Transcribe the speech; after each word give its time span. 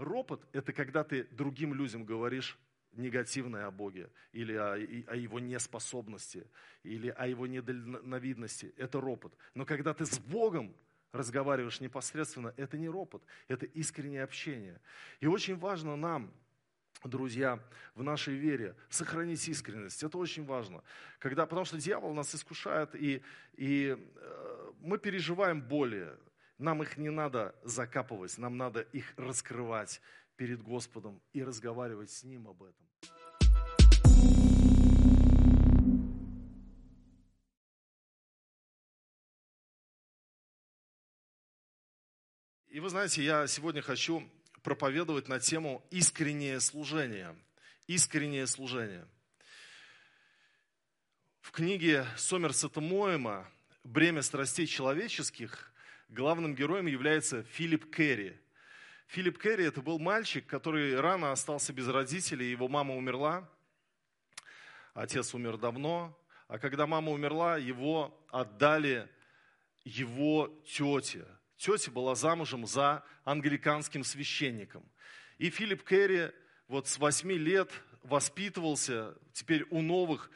ропот– 0.00 0.46
это 0.52 0.72
когда 0.72 1.04
ты 1.04 1.24
другим 1.24 1.74
людям 1.74 2.04
говоришь 2.04 2.58
негативное 2.92 3.66
о 3.66 3.70
Боге, 3.70 4.10
или 4.32 4.54
о, 4.54 4.72
о 4.72 5.16
его 5.16 5.38
неспособности, 5.38 6.46
или 6.82 7.08
о 7.08 7.26
его 7.26 7.46
недальновидности. 7.46 8.74
Это 8.76 9.00
ропот. 9.00 9.36
Но 9.54 9.64
когда 9.64 9.94
ты 9.94 10.06
с 10.06 10.18
Богом 10.18 10.74
разговариваешь 11.12 11.80
непосредственно, 11.80 12.54
это 12.56 12.76
не 12.78 12.88
ропот, 12.88 13.22
это 13.48 13.66
искреннее 13.66 14.22
общение. 14.22 14.80
И 15.20 15.26
очень 15.26 15.56
важно 15.56 15.96
нам, 15.96 16.32
друзья, 17.04 17.60
в 17.94 18.02
нашей 18.02 18.34
вере 18.34 18.76
сохранить 18.88 19.48
искренность. 19.48 20.02
Это 20.02 20.18
очень 20.18 20.44
важно. 20.44 20.82
Когда, 21.18 21.46
потому 21.46 21.64
что 21.64 21.78
дьявол 21.78 22.12
нас 22.14 22.34
искушает, 22.34 22.94
и, 22.94 23.22
и 23.54 23.96
э, 23.96 24.72
мы 24.80 24.98
переживаем 24.98 25.62
боли. 25.62 26.12
Нам 26.60 26.82
их 26.82 26.98
не 26.98 27.08
надо 27.08 27.54
закапывать, 27.62 28.36
нам 28.36 28.58
надо 28.58 28.82
их 28.82 29.14
раскрывать 29.16 30.02
перед 30.36 30.62
Господом 30.62 31.22
и 31.32 31.42
разговаривать 31.42 32.10
с 32.10 32.22
Ним 32.22 32.48
об 32.48 32.62
этом. 32.62 32.86
И 42.68 42.78
вы 42.78 42.90
знаете, 42.90 43.24
я 43.24 43.46
сегодня 43.46 43.80
хочу 43.80 44.30
проповедовать 44.62 45.28
на 45.28 45.40
тему 45.40 45.82
искреннее 45.90 46.60
служение. 46.60 47.34
Искреннее 47.86 48.46
служение. 48.46 49.08
В 51.40 51.52
книге 51.52 52.04
Сомерсета 52.18 52.82
Моэма 52.82 53.50
«Бремя 53.82 54.20
страстей 54.20 54.66
человеческих» 54.66 55.70
главным 56.10 56.54
героем 56.54 56.86
является 56.86 57.42
Филипп 57.44 57.94
Керри– 57.94 58.36
Филипп 59.10 59.42
Керри 59.42 59.64
это 59.64 59.82
был 59.82 59.98
мальчик, 59.98 60.46
который 60.46 61.00
рано 61.00 61.32
остался 61.32 61.72
без 61.72 61.88
родителей, 61.88 62.48
его 62.48 62.68
мама 62.68 62.94
умерла, 62.94 63.50
отец 64.94 65.34
умер 65.34 65.56
давно, 65.56 66.16
а 66.46 66.60
когда 66.60 66.86
мама 66.86 67.10
умерла, 67.10 67.56
его 67.56 68.16
отдали 68.30 69.08
его 69.82 70.46
тете. 70.64 71.26
Тетя 71.56 71.90
была 71.90 72.14
замужем 72.14 72.66
за 72.66 73.04
англиканским 73.24 74.04
священником. 74.04 74.88
И 75.38 75.50
Филипп 75.50 75.82
Керри 75.82 76.30
вот 76.68 76.86
с 76.86 76.96
8 76.96 77.32
лет 77.32 77.68
воспитывался 78.04 79.16
теперь 79.32 79.66
у 79.70 79.82
новых 79.82 80.30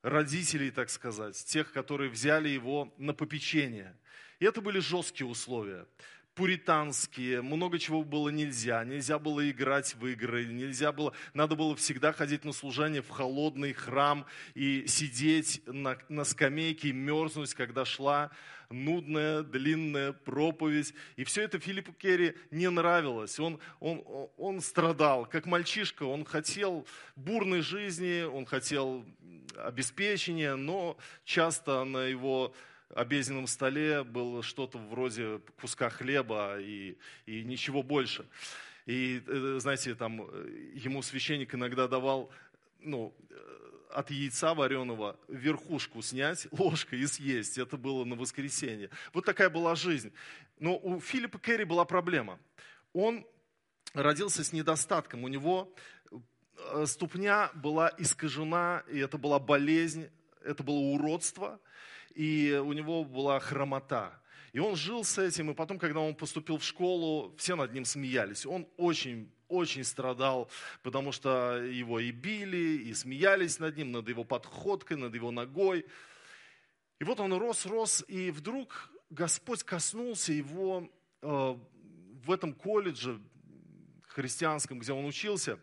родителей, 0.00 0.70
так 0.70 0.88
сказать, 0.88 1.36
тех, 1.44 1.74
которые 1.74 2.08
взяли 2.08 2.48
его 2.48 2.90
на 2.96 3.12
попечение. 3.12 3.98
И 4.42 4.44
это 4.44 4.60
были 4.60 4.80
жесткие 4.80 5.28
условия 5.28 5.86
пуританские, 6.34 7.42
много 7.42 7.78
чего 7.78 8.02
было 8.02 8.28
нельзя. 8.30 8.82
Нельзя 8.84 9.20
было 9.20 9.48
играть 9.48 9.94
в 9.94 10.04
игры, 10.06 10.46
нельзя 10.46 10.90
было, 10.90 11.12
надо 11.32 11.54
было 11.54 11.76
всегда 11.76 12.12
ходить 12.12 12.44
на 12.44 12.52
служение 12.52 13.02
в 13.02 13.10
холодный 13.10 13.72
храм 13.72 14.26
и 14.54 14.84
сидеть 14.88 15.62
на, 15.66 15.96
на 16.08 16.24
скамейке 16.24 16.88
и 16.88 16.92
мерзнуть, 16.92 17.54
когда 17.54 17.84
шла 17.84 18.32
нудная, 18.68 19.44
длинная 19.44 20.12
проповедь. 20.12 20.92
И 21.14 21.22
все 21.22 21.42
это 21.42 21.60
Филиппу 21.60 21.92
Керри 21.92 22.34
не 22.50 22.68
нравилось. 22.68 23.38
Он, 23.38 23.60
он, 23.78 24.02
он 24.38 24.60
страдал, 24.60 25.26
как 25.26 25.46
мальчишка. 25.46 26.02
Он 26.02 26.24
хотел 26.24 26.84
бурной 27.14 27.60
жизни, 27.60 28.22
он 28.24 28.46
хотел 28.46 29.04
обеспечения, 29.56 30.56
но 30.56 30.96
часто 31.24 31.84
на 31.84 32.06
его 32.06 32.52
обеденном 32.94 33.46
столе 33.46 34.04
было 34.04 34.42
что-то 34.42 34.78
вроде 34.78 35.40
куска 35.60 35.90
хлеба 35.90 36.58
и, 36.60 36.96
и 37.26 37.42
ничего 37.42 37.82
больше. 37.82 38.26
И, 38.86 39.22
э, 39.26 39.58
знаете, 39.60 39.94
там 39.94 40.22
э, 40.22 40.72
ему 40.74 41.02
священник 41.02 41.54
иногда 41.54 41.88
давал, 41.88 42.30
ну, 42.80 43.14
э, 43.30 43.34
от 43.90 44.10
яйца 44.10 44.54
вареного 44.54 45.18
верхушку 45.28 46.02
снять 46.02 46.48
ложкой 46.52 47.00
и 47.00 47.06
съесть. 47.06 47.58
Это 47.58 47.76
было 47.76 48.04
на 48.04 48.16
воскресенье. 48.16 48.90
Вот 49.12 49.24
такая 49.24 49.50
была 49.50 49.74
жизнь. 49.74 50.12
Но 50.58 50.76
у 50.76 51.00
Филиппа 51.00 51.38
Керри 51.38 51.64
была 51.64 51.84
проблема. 51.84 52.38
Он 52.92 53.24
родился 53.94 54.44
с 54.44 54.52
недостатком. 54.52 55.24
У 55.24 55.28
него 55.28 55.72
ступня 56.84 57.50
была 57.54 57.92
искажена, 57.98 58.84
и 58.90 58.98
это 58.98 59.18
была 59.18 59.38
болезнь, 59.38 60.08
это 60.44 60.62
было 60.62 60.76
уродство– 60.76 61.58
и 62.14 62.54
у 62.54 62.72
него 62.72 63.04
была 63.04 63.40
хромота. 63.40 64.22
И 64.52 64.58
он 64.58 64.76
жил 64.76 65.02
с 65.02 65.16
этим, 65.16 65.50
и 65.50 65.54
потом, 65.54 65.78
когда 65.78 66.00
он 66.00 66.14
поступил 66.14 66.58
в 66.58 66.64
школу, 66.64 67.34
все 67.38 67.56
над 67.56 67.72
ним 67.72 67.86
смеялись. 67.86 68.44
Он 68.44 68.68
очень, 68.76 69.32
очень 69.48 69.82
страдал, 69.82 70.50
потому 70.82 71.10
что 71.10 71.62
его 71.62 72.00
и 72.00 72.10
били, 72.10 72.82
и 72.84 72.92
смеялись 72.92 73.58
над 73.58 73.76
ним, 73.76 73.92
над 73.92 74.08
его 74.08 74.24
подходкой, 74.24 74.98
над 74.98 75.14
его 75.14 75.30
ногой. 75.30 75.86
И 77.00 77.04
вот 77.04 77.18
он 77.18 77.32
рос, 77.32 77.64
рос, 77.64 78.04
и 78.08 78.30
вдруг 78.30 78.90
Господь 79.08 79.62
коснулся 79.62 80.34
его 80.34 80.88
э, 81.22 81.56
в 82.24 82.30
этом 82.30 82.52
колледже 82.52 83.20
христианском, 84.06 84.78
где 84.78 84.92
он 84.92 85.06
учился. 85.06 85.58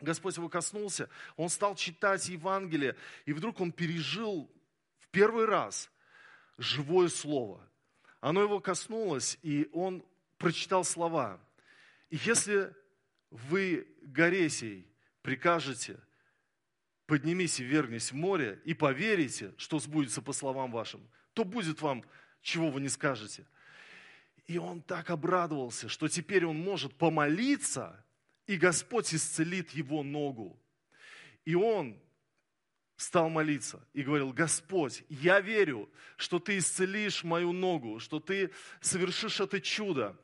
Господь 0.00 0.36
его 0.36 0.48
коснулся, 0.48 1.08
он 1.36 1.48
стал 1.48 1.74
читать 1.74 2.28
Евангелие, 2.28 2.96
и 3.26 3.32
вдруг 3.32 3.60
он 3.60 3.72
пережил 3.72 4.50
первый 5.10 5.44
раз 5.44 5.90
живое 6.56 7.08
слово. 7.08 7.60
Оно 8.20 8.42
его 8.42 8.60
коснулось, 8.60 9.38
и 9.42 9.68
он 9.72 10.04
прочитал 10.38 10.84
слова. 10.84 11.40
И 12.10 12.16
если 12.24 12.74
вы, 13.30 13.86
Горесей, 14.02 14.86
прикажете, 15.22 16.00
поднимись 17.06 17.60
и 17.60 17.64
вернись 17.64 18.12
в 18.12 18.16
море, 18.16 18.60
и 18.64 18.74
поверите, 18.74 19.54
что 19.56 19.78
сбудется 19.78 20.22
по 20.22 20.32
словам 20.32 20.70
вашим, 20.72 21.06
то 21.32 21.44
будет 21.44 21.80
вам, 21.80 22.04
чего 22.42 22.70
вы 22.70 22.80
не 22.80 22.88
скажете. 22.88 23.46
И 24.46 24.58
он 24.58 24.80
так 24.80 25.10
обрадовался, 25.10 25.88
что 25.88 26.08
теперь 26.08 26.44
он 26.46 26.58
может 26.58 26.94
помолиться, 26.94 28.02
и 28.46 28.56
Господь 28.56 29.14
исцелит 29.14 29.70
его 29.70 30.02
ногу. 30.02 30.58
И 31.44 31.54
он 31.54 32.00
стал 32.98 33.30
молиться 33.30 33.80
и 33.94 34.02
говорил, 34.02 34.32
Господь, 34.32 35.04
я 35.08 35.40
верю, 35.40 35.88
что 36.16 36.40
Ты 36.40 36.58
исцелишь 36.58 37.22
мою 37.22 37.52
ногу, 37.52 38.00
что 38.00 38.18
Ты 38.18 38.50
совершишь 38.80 39.40
это 39.40 39.60
чудо, 39.60 40.16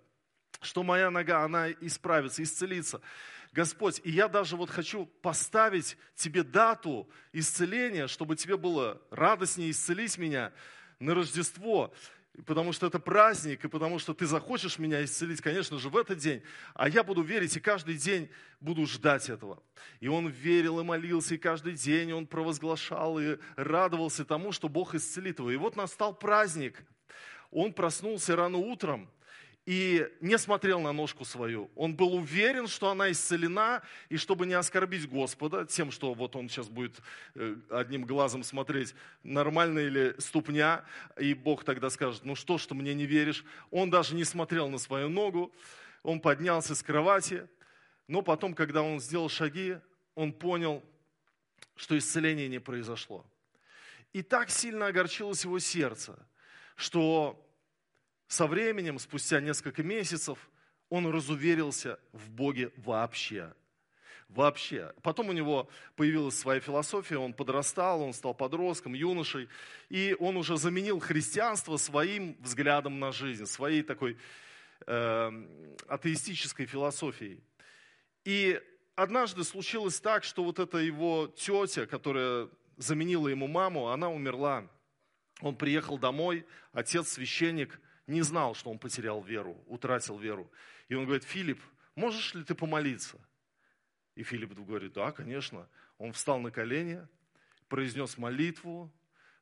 что 0.61 0.83
моя 0.83 1.11
нога, 1.11 1.45
она 1.45 1.71
исправится, 1.71 2.43
исцелится. 2.43 3.01
Господь, 3.53 4.01
и 4.03 4.11
я 4.11 4.27
даже 4.27 4.57
вот 4.57 4.71
хочу 4.71 5.07
поставить 5.23 5.97
Тебе 6.17 6.43
дату 6.43 7.09
исцеления, 7.33 8.09
чтобы 8.09 8.35
Тебе 8.35 8.57
было 8.57 9.01
радостнее 9.11 9.71
исцелить 9.71 10.19
меня 10.19 10.53
на 10.99 11.15
Рождество 11.15 11.95
потому 12.47 12.73
что 12.73 12.87
это 12.87 12.99
праздник, 12.99 13.65
и 13.65 13.69
потому 13.69 13.99
что 13.99 14.13
ты 14.13 14.27
захочешь 14.27 14.79
меня 14.79 15.05
исцелить, 15.05 15.41
конечно 15.41 15.79
же, 15.79 15.89
в 15.89 15.97
этот 15.97 16.19
день, 16.19 16.43
а 16.75 16.89
я 16.89 17.05
буду 17.05 17.23
верить, 17.23 17.57
и 17.57 17.61
каждый 17.61 17.97
день 17.97 18.29
буду 18.61 18.87
ждать 18.87 19.29
этого. 19.29 19.63
И 20.01 20.09
он 20.09 20.29
верил 20.29 20.81
и 20.81 20.85
молился, 20.85 21.35
и 21.35 21.39
каждый 21.39 21.75
день 21.75 22.13
он 22.13 22.27
провозглашал 22.27 23.19
и 23.21 23.39
радовался 23.57 24.25
тому, 24.25 24.53
что 24.53 24.69
Бог 24.69 24.95
исцелит 24.95 25.39
его. 25.39 25.51
И 25.51 25.57
вот 25.57 25.77
настал 25.77 26.15
праздник. 26.15 26.83
Он 27.51 27.73
проснулся 27.73 28.35
рано 28.35 28.59
утром, 28.59 29.09
и 29.67 30.07
не 30.21 30.37
смотрел 30.37 30.81
на 30.81 30.93
ножку 30.93 31.25
свою. 31.25 31.71
Он 31.75 31.95
был 31.95 32.15
уверен, 32.15 32.69
что 32.69 32.91
она 32.91 33.11
исцелена, 33.11 33.83
и 34.11 34.17
чтобы 34.17 34.47
не 34.47 34.55
оскорбить 34.55 35.09
Господа 35.09 35.65
тем, 35.65 35.91
что 35.91 36.13
вот 36.13 36.37
он 36.37 36.49
сейчас 36.49 36.69
будет 36.69 37.01
э, 37.35 37.57
одним 37.71 38.05
глазом 38.05 38.43
смотреть, 38.43 38.95
нормальная 39.23 39.89
ли 39.89 40.15
ступня, 40.19 40.85
и 41.19 41.33
Бог 41.33 41.65
тогда 41.65 41.89
скажет, 41.89 42.25
ну 42.25 42.35
что 42.35 42.59
ж 42.59 42.67
ты 42.67 42.75
мне 42.75 42.93
не 42.95 43.07
веришь. 43.07 43.45
Он 43.71 43.89
даже 43.89 44.15
не 44.15 44.25
смотрел 44.25 44.69
на 44.69 44.79
свою 44.79 45.09
ногу, 45.09 45.53
он 46.03 46.21
поднялся 46.21 46.75
с 46.75 46.83
кровати, 46.83 47.49
но 48.07 48.21
потом, 48.21 48.55
когда 48.55 48.83
он 48.83 49.01
сделал 49.01 49.31
шаги, 49.31 49.79
он 50.15 50.33
понял, 50.33 50.83
что 51.75 51.97
исцеление 51.97 52.49
не 52.49 52.59
произошло. 52.59 53.25
И 54.13 54.23
так 54.23 54.51
сильно 54.51 54.87
огорчилось 54.89 55.45
его 55.45 55.59
сердце, 55.59 56.19
что 56.77 57.41
со 58.29 58.47
временем, 58.47 58.99
спустя 58.99 59.41
несколько 59.41 59.83
месяцев, 59.83 60.39
он 60.89 61.07
разуверился 61.07 61.99
в 62.13 62.31
Боге 62.31 62.73
вообще. 62.77 63.53
Вообще. 64.29 64.93
Потом 65.03 65.29
у 65.29 65.33
него 65.33 65.69
появилась 65.97 66.39
своя 66.39 66.61
философия, 66.61 67.19
он 67.19 67.35
подрастал, 67.35 68.01
он 68.01 68.13
стал 68.15 68.35
подростком, 68.35 68.95
юношей, 68.95 69.49
и 69.91 70.17
он 70.19 70.37
уже 70.37 70.57
заменил 70.57 70.99
христианство 70.99 71.77
своим 71.77 72.37
взглядом 72.41 72.99
на 72.99 73.13
жизнь, 73.13 73.47
своей 73.47 73.83
такой 73.83 74.17
э, 74.87 75.31
атеистической 75.87 76.67
философией. 76.67 77.41
И 78.25 78.61
однажды 78.97 79.45
случилось 79.45 80.01
так, 80.01 80.25
что 80.25 80.43
вот 80.43 80.59
эта 80.59 80.79
его 80.79 81.29
тетя, 81.37 81.87
которая 81.87 82.49
заменила 82.77 83.29
ему 83.29 83.47
маму, 83.47 83.89
она 83.89 84.09
умерла. 84.09 84.69
Он 85.41 85.55
приехал 85.55 85.99
домой, 85.99 86.47
отец 86.73 87.09
священник– 87.09 87.79
не 88.07 88.23
знал, 88.23 88.55
что 88.55 88.71
он 88.71 88.79
потерял 88.79 89.23
веру, 89.23 89.63
утратил 89.67 90.19
веру. 90.19 90.51
И 90.89 90.95
он 90.95 91.05
говорит, 91.05 91.25
Филипп, 91.25 91.61
можешь 91.95 92.35
ли 92.35 92.45
ты 92.45 92.55
помолиться? 92.55 93.19
И 94.15 94.23
Филипп 94.23 94.53
говорит, 94.53 94.93
да, 94.93 95.13
конечно. 95.13 95.69
Он 95.99 96.13
встал 96.13 96.41
на 96.41 96.51
колени, 96.51 97.07
произнес 97.69 98.19
молитву, 98.19 98.93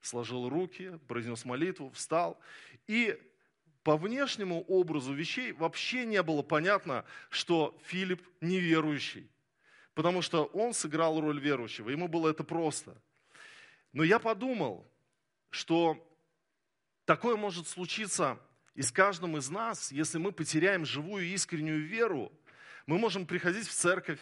сложил 0.00 0.49
руки, 0.49 0.99
произнес 1.09 1.44
молитву, 1.44 1.91
встал. 1.91 2.38
И 2.87 3.20
по 3.82 3.97
внешнему 3.97 4.62
образу 4.62 5.12
вещей 5.12 5.53
вообще 5.53 6.05
не 6.05 6.23
было 6.23 6.43
понятно, 6.43 7.05
что 7.31 7.79
Филипп 7.85 8.23
неверующий. 8.41 9.29
Потому 9.94 10.23
что 10.23 10.44
он 10.47 10.73
сыграл 10.73 11.20
роль 11.20 11.41
верующего, 11.41 11.91
ему 11.91 12.08
было 12.08 12.31
это 12.31 12.44
просто. 12.44 12.97
Но 13.93 14.05
я 14.05 14.19
подумал, 14.19 14.91
что 15.50 16.08
такое 17.05 17.37
может 17.37 17.69
случиться 17.69 18.38
и 18.75 18.83
с 18.83 18.91
каждым 18.91 19.37
из 19.37 19.51
нас, 19.51 19.93
если 19.93 20.19
мы 20.19 20.33
потеряем 20.33 20.85
живую 20.85 21.27
искреннюю 21.27 21.87
веру, 21.87 22.33
мы 22.87 22.99
можем 22.99 23.27
приходить 23.27 23.69
в 23.69 23.73
церковь, 23.73 24.19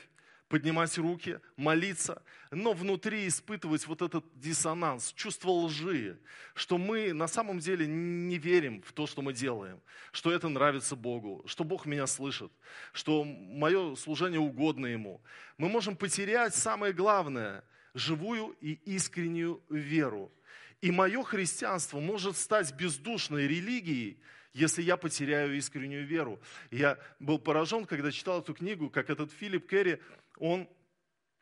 поднимать 0.48 0.98
руки, 0.98 1.38
молиться, 1.56 2.22
но 2.50 2.72
внутри 2.72 3.28
испытывать 3.28 3.86
вот 3.86 4.02
этот 4.02 4.24
диссонанс, 4.34 5.12
чувство 5.12 5.50
лжи, 5.50 6.18
что 6.54 6.76
мы 6.76 7.12
на 7.12 7.28
самом 7.28 7.60
деле 7.60 7.86
не 7.86 8.36
верим 8.36 8.82
в 8.82 8.92
то, 8.92 9.06
что 9.06 9.22
мы 9.22 9.32
делаем, 9.32 9.80
что 10.10 10.32
это 10.32 10.48
нравится 10.48 10.96
Богу, 10.96 11.44
что 11.46 11.62
Бог 11.62 11.86
меня 11.86 12.08
слышит, 12.08 12.50
что 12.92 13.22
мое 13.24 13.94
служение 13.94 14.40
угодно 14.40 14.86
Ему. 14.86 15.22
Мы 15.56 15.68
можем 15.68 15.96
потерять 15.96 16.54
самое 16.54 16.92
главное– 16.92 17.64
живую 17.94 18.56
и 18.60 18.72
искреннюю 18.84 19.62
веру. 19.68 20.32
И 20.80 20.90
мое 20.90 21.22
христианство 21.22 22.00
может 22.00 22.36
стать 22.36 22.72
бездушной 22.74 23.46
религией, 23.46 24.18
если 24.52 24.82
я 24.82 24.96
потеряю 24.96 25.56
искреннюю 25.56 26.06
веру. 26.06 26.40
Я 26.70 26.98
был 27.18 27.38
поражен, 27.38 27.84
когда 27.86 28.10
читал 28.10 28.40
эту 28.40 28.54
книгу, 28.54 28.90
как 28.90 29.10
этот 29.10 29.32
Филипп 29.32 29.68
Керри 29.68 29.98
он 30.38 30.68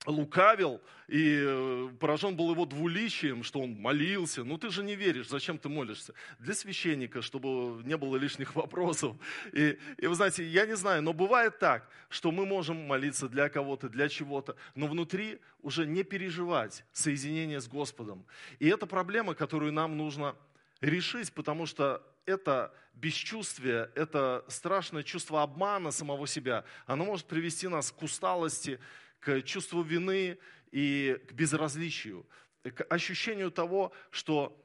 лукавил, 0.07 0.81
и 1.09 1.39
э, 1.41 1.89
поражен 1.99 2.37
был 2.37 2.51
его 2.53 2.65
двуличием, 2.67 3.43
что 3.43 3.61
он 3.61 3.73
молился. 3.81 4.45
Ну 4.45 4.57
ты 4.57 4.71
же 4.71 4.83
не 4.83 4.95
веришь, 4.95 5.29
зачем 5.29 5.59
ты 5.59 5.69
молишься? 5.69 6.15
Для 6.39 6.55
священника, 6.55 7.21
чтобы 7.21 7.83
не 7.85 7.97
было 7.97 8.17
лишних 8.17 8.55
вопросов. 8.57 9.17
И, 9.53 9.79
и 9.97 10.07
вы 10.07 10.15
знаете, 10.15 10.45
я 10.45 10.67
не 10.67 10.77
знаю, 10.77 11.03
но 11.03 11.13
бывает 11.13 11.59
так, 11.59 11.89
что 12.09 12.31
мы 12.31 12.47
можем 12.47 12.77
молиться 12.87 13.29
для 13.29 13.49
кого-то, 13.49 13.89
для 13.89 14.09
чего-то, 14.09 14.57
но 14.75 14.87
внутри 14.87 15.41
уже 15.63 15.87
не 15.87 16.05
переживать 16.05 16.85
соединение 16.93 17.61
с 17.61 17.69
Господом. 17.69 18.25
И 18.61 18.69
это 18.69 18.87
проблема, 18.87 19.35
которую 19.35 19.73
нам 19.73 19.97
нужно 19.97 20.37
решить, 20.81 21.33
потому 21.33 21.67
что 21.67 22.03
это 22.29 22.75
бесчувствие, 22.93 23.91
это 23.95 24.45
страшное 24.49 25.03
чувство 25.03 25.43
обмана 25.43 25.91
самого 25.91 26.27
себя, 26.27 26.65
оно 26.87 27.05
может 27.05 27.27
привести 27.27 27.69
нас 27.69 27.91
к 27.91 28.03
усталости, 28.03 28.79
к 29.21 29.43
чувству 29.43 29.83
вины 29.83 30.39
и 30.71 31.21
к 31.29 31.33
безразличию, 31.33 32.27
к 32.63 32.85
ощущению 32.85 33.51
того, 33.51 33.93
что 34.11 34.63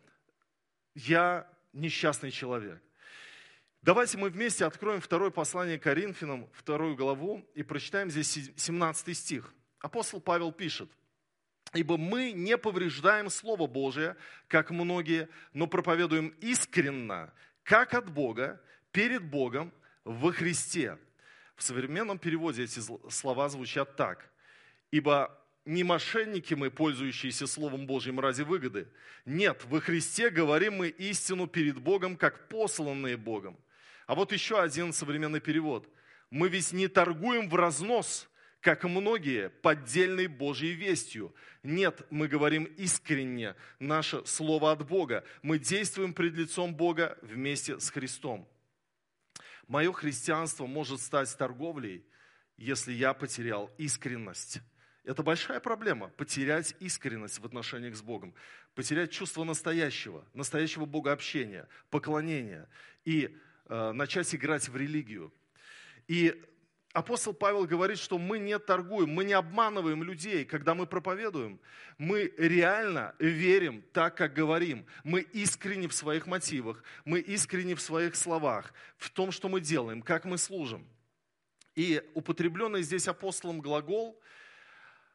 я 0.94 1.48
несчастный 1.72 2.32
человек. 2.32 2.82
Давайте 3.82 4.18
мы 4.18 4.30
вместе 4.30 4.66
откроем 4.66 5.02
второе 5.02 5.30
послание 5.30 5.80
Коринфянам, 5.80 6.50
вторую 6.54 6.96
главу, 6.96 7.46
и 7.54 7.64
прочитаем 7.64 8.10
здесь 8.10 8.52
17 8.56 9.18
стих. 9.18 9.54
Апостол 9.80 10.22
Павел 10.22 10.52
пишет– 10.52 10.90
Ибо 11.74 11.98
мы 11.98 12.32
не 12.34 12.58
повреждаем 12.58 13.30
Слово 13.30 13.66
Божие, 13.68 14.16
как 14.48 14.70
многие, 14.70 15.28
но 15.54 15.66
проповедуем 15.66 16.28
искренно, 16.40 17.34
как 17.64 17.94
от 17.94 18.12
Бога, 18.12 18.62
перед 18.92 19.24
Богом 19.24 19.74
во 20.04 20.32
Христе. 20.32 20.98
В 21.56 21.64
современном 21.64 22.20
переводе 22.20 22.64
эти 22.64 22.80
слова 23.10 23.50
звучат 23.50 23.96
так. 23.96 24.30
Ибо 24.92 25.40
не 25.66 25.84
мошенники 25.84 26.54
мы, 26.54 26.70
пользующиеся 26.70 27.48
Словом 27.48 27.88
Божьим 27.88 28.20
ради 28.20 28.42
выгоды. 28.42 28.88
Нет, 29.26 29.64
во 29.66 29.80
Христе 29.80 30.30
говорим 30.30 30.78
мы 30.78 30.90
истину 30.90 31.48
перед 31.48 31.80
Богом, 31.80 32.18
как 32.18 32.50
посланные 32.50 33.18
Богом. 33.18 33.58
А 34.06 34.16
вот 34.16 34.32
еще 34.34 34.62
один 34.62 34.92
современный 34.92 35.40
перевод. 35.40 35.88
Мы 36.30 36.50
ведь 36.50 36.74
не 36.74 36.88
торгуем 36.88 37.50
в 37.50 37.56
разнос, 37.56 38.28
как 38.64 38.86
многие, 38.86 39.50
поддельной 39.50 40.28
Божьей 40.28 40.72
вестью. 40.72 41.36
Нет, 41.64 42.02
мы 42.10 42.30
говорим 42.30 42.64
искренне 42.64 43.56
наше 43.78 44.26
слово 44.26 44.72
от 44.72 44.88
Бога. 44.88 45.26
Мы 45.42 45.60
действуем 45.60 46.14
пред 46.14 46.36
лицом 46.36 46.74
Бога 46.74 47.18
вместе 47.22 47.78
с 47.78 47.90
Христом. 47.90 48.48
Мое 49.68 49.92
христианство 49.92 50.66
может 50.66 51.02
стать 51.02 51.38
торговлей, 51.38 52.06
если 52.56 52.94
я 52.94 53.14
потерял 53.14 53.70
искренность. 53.78 54.62
Это 55.04 55.24
большая 55.24 55.60
проблема, 55.60 56.08
потерять 56.08 56.74
искренность 56.80 57.40
в 57.40 57.46
отношениях 57.46 57.98
с 57.98 58.02
Богом, 58.02 58.34
потерять 58.76 59.12
чувство 59.12 59.44
настоящего, 59.44 60.26
настоящего 60.34 60.86
богообщения, 60.86 61.68
поклонения 61.90 62.70
и 63.04 63.38
э, 63.66 63.92
начать 63.92 64.34
играть 64.34 64.70
в 64.70 64.78
религию. 64.78 65.34
И 66.08 66.42
Апостол 66.94 67.34
Павел 67.34 67.66
говорит, 67.66 67.98
что 67.98 68.20
мы 68.20 68.38
не 68.38 68.58
торгуем, 68.60 69.10
мы 69.10 69.24
не 69.24 69.34
обманываем 69.34 70.04
людей, 70.04 70.46
когда 70.46 70.76
мы 70.76 70.86
проповедуем. 70.86 71.60
Мы 71.98 72.32
реально 72.38 73.16
верим 73.18 73.84
так, 73.94 74.16
как 74.16 74.36
говорим. 74.36 74.86
Мы 75.04 75.22
искренне 75.22 75.88
в 75.88 75.94
своих 75.96 76.28
мотивах, 76.28 76.84
мы 77.04 77.20
искренне 77.20 77.74
в 77.74 77.82
своих 77.82 78.16
словах, 78.16 78.74
в 78.98 79.10
том, 79.10 79.32
что 79.32 79.50
мы 79.50 79.60
делаем, 79.60 80.04
как 80.04 80.26
мы 80.26 80.38
служим. 80.38 80.88
И 81.74 82.00
употребленный 82.14 82.84
здесь 82.84 83.08
апостолом 83.08 83.60
глагол 83.60 84.22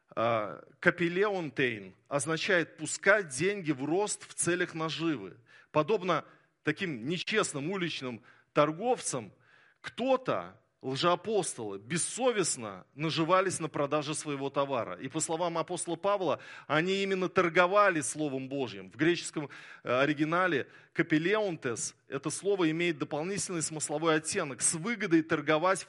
а, 0.09 0.61
«капелеонтейн» 0.81 1.95
означает 2.09 2.75
«пускать 2.75 3.29
деньги 3.29 3.71
в 3.71 3.85
рост 3.85 4.27
в 4.27 4.33
целях 4.33 4.73
наживы». 4.73 5.37
Подобно 5.71 6.25
таким 6.63 7.07
нечестным 7.07 7.71
уличным 7.71 8.21
торговцам, 8.51 9.31
кто-то 9.79 10.59
лжеапостолы 10.81 11.77
бессовестно 11.79 12.85
наживались 12.95 13.59
на 13.59 13.67
продаже 13.67 14.15
своего 14.15 14.49
товара. 14.49 14.95
И 14.95 15.09
по 15.09 15.19
словам 15.19 15.57
апостола 15.57 15.95
Павла, 15.95 16.39
они 16.67 17.03
именно 17.03 17.27
торговали 17.27 18.01
Словом 18.01 18.47
Божьим. 18.47 18.89
В 18.89 18.95
греческом 18.95 19.49
э, 19.83 19.91
оригинале 19.91 20.67
«капелеонтес» 20.93 21.95
это 22.07 22.29
слово 22.29 22.71
имеет 22.71 22.97
дополнительный 22.97 23.61
смысловой 23.61 24.15
оттенок 24.15 24.61
с 24.61 24.73
выгодой 24.73 25.21
торговать 25.21 25.85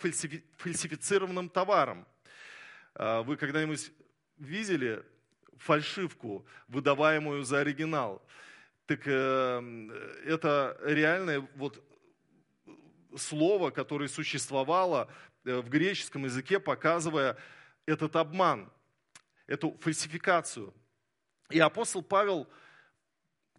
фальсифицированным 0.59 1.49
товаром. 1.49 2.07
Э, 2.95 3.23
вы 3.23 3.37
когда-нибудь 3.37 3.93
видели 4.39 5.05
фальшивку, 5.57 6.45
выдаваемую 6.67 7.45
за 7.45 7.61
оригинал? 7.61 8.23
Так 8.87 9.03
э, 9.07 9.89
это 10.27 10.77
реальная 10.85 11.47
вот 11.55 11.81
слово, 13.17 13.71
которое 13.71 14.09
существовало 14.09 15.09
э, 15.45 15.61
в 15.61 15.69
греческом 15.69 16.25
языке, 16.25 16.61
показывая 16.61 17.37
этот 17.87 18.17
обман, 18.17 18.71
эту 19.47 19.77
фальсификацию. 19.81 20.75
И 21.51 21.59
апостол 21.59 22.03
Павел 22.03 22.49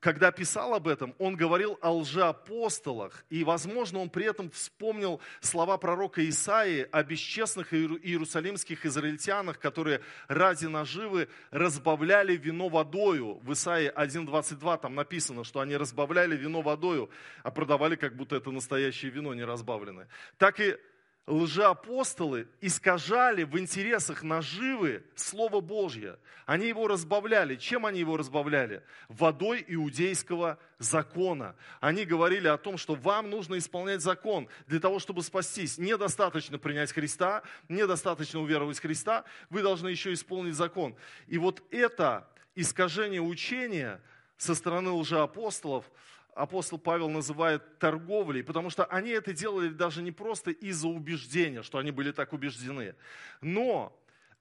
когда 0.02 0.32
писал 0.32 0.74
об 0.74 0.88
этом, 0.88 1.16
он 1.20 1.36
говорил 1.36 1.78
о 1.80 1.94
лжеапостолах, 1.94 3.24
и, 3.30 3.44
возможно, 3.44 4.00
он 4.00 4.10
при 4.10 4.26
этом 4.26 4.50
вспомнил 4.50 5.22
слова 5.42 5.78
пророка 5.78 6.28
Исаии 6.28 6.88
о 6.92 7.04
бесчестных 7.04 7.72
иерусалимских 7.74 8.86
израильтянах, 8.86 9.60
которые 9.60 10.02
ради 10.28 10.66
наживы 10.66 11.30
разбавляли 11.52 12.36
вино 12.36 12.68
водою. 12.68 13.40
В 13.44 13.54
Исаии 13.54 13.94
1.22 13.96 14.82
там 14.82 14.96
написано, 14.96 15.44
что 15.44 15.60
они 15.60 15.78
разбавляли 15.78 16.36
вино 16.36 16.62
водою, 16.62 17.12
а 17.44 17.52
продавали, 17.52 17.96
как 17.96 18.16
будто 18.16 18.36
это 18.36 18.50
настоящее 18.50 19.12
вино, 19.12 19.36
не 19.36 19.44
разбавленное. 19.44 20.08
Так 20.40 20.60
и 20.60 20.78
лжеапостолы 21.28 22.48
искажали 22.62 23.44
в 23.44 23.58
интересах 23.60 24.24
наживы 24.24 25.04
Слово 25.16 25.62
Божье. 25.62 26.18
Они 26.46 26.68
его 26.68 26.88
разбавляли. 26.88 27.56
Чем 27.56 27.86
они 27.86 28.00
его 28.00 28.18
разбавляли? 28.18 28.84
Водой 29.08 29.64
иудейского 29.68 30.58
закона. 30.80 31.56
Они 31.80 32.06
говорили 32.06 32.48
о 32.48 32.58
том, 32.58 32.78
что 32.78 32.96
вам 32.96 33.30
нужно 33.30 33.58
исполнять 33.58 34.02
закон 34.02 34.48
для 34.68 34.80
того, 34.80 35.00
чтобы 35.00 35.24
спастись. 35.24 35.78
Недостаточно 35.78 36.58
принять 36.58 36.92
Христа, 36.92 37.44
недостаточно 37.70 38.40
уверовать 38.40 38.80
в 38.80 38.82
Христа, 38.82 39.24
вы 39.50 39.62
должны 39.62 39.90
еще 39.90 40.14
исполнить 40.14 40.56
закон. 40.56 40.96
И 41.28 41.38
вот 41.38 41.64
это 41.72 42.28
искажение 42.56 43.22
учения 43.22 44.02
со 44.38 44.56
стороны 44.56 44.92
лжеапостолов– 44.92 45.86
апостол 46.42 46.80
Павел 46.80 47.10
называет 47.10 47.78
торговлей, 47.78 48.44
потому 48.44 48.72
что 48.72 48.86
они 48.86 49.12
это 49.12 49.32
делали 49.32 49.70
даже 49.70 50.02
не 50.02 50.12
просто 50.12 50.50
из-за 50.50 50.88
убеждения, 50.88 51.62
что 51.62 51.78
они 51.78 51.92
были 51.92 52.12
так 52.12 52.34
убеждены, 52.34 52.96
но 53.42 53.96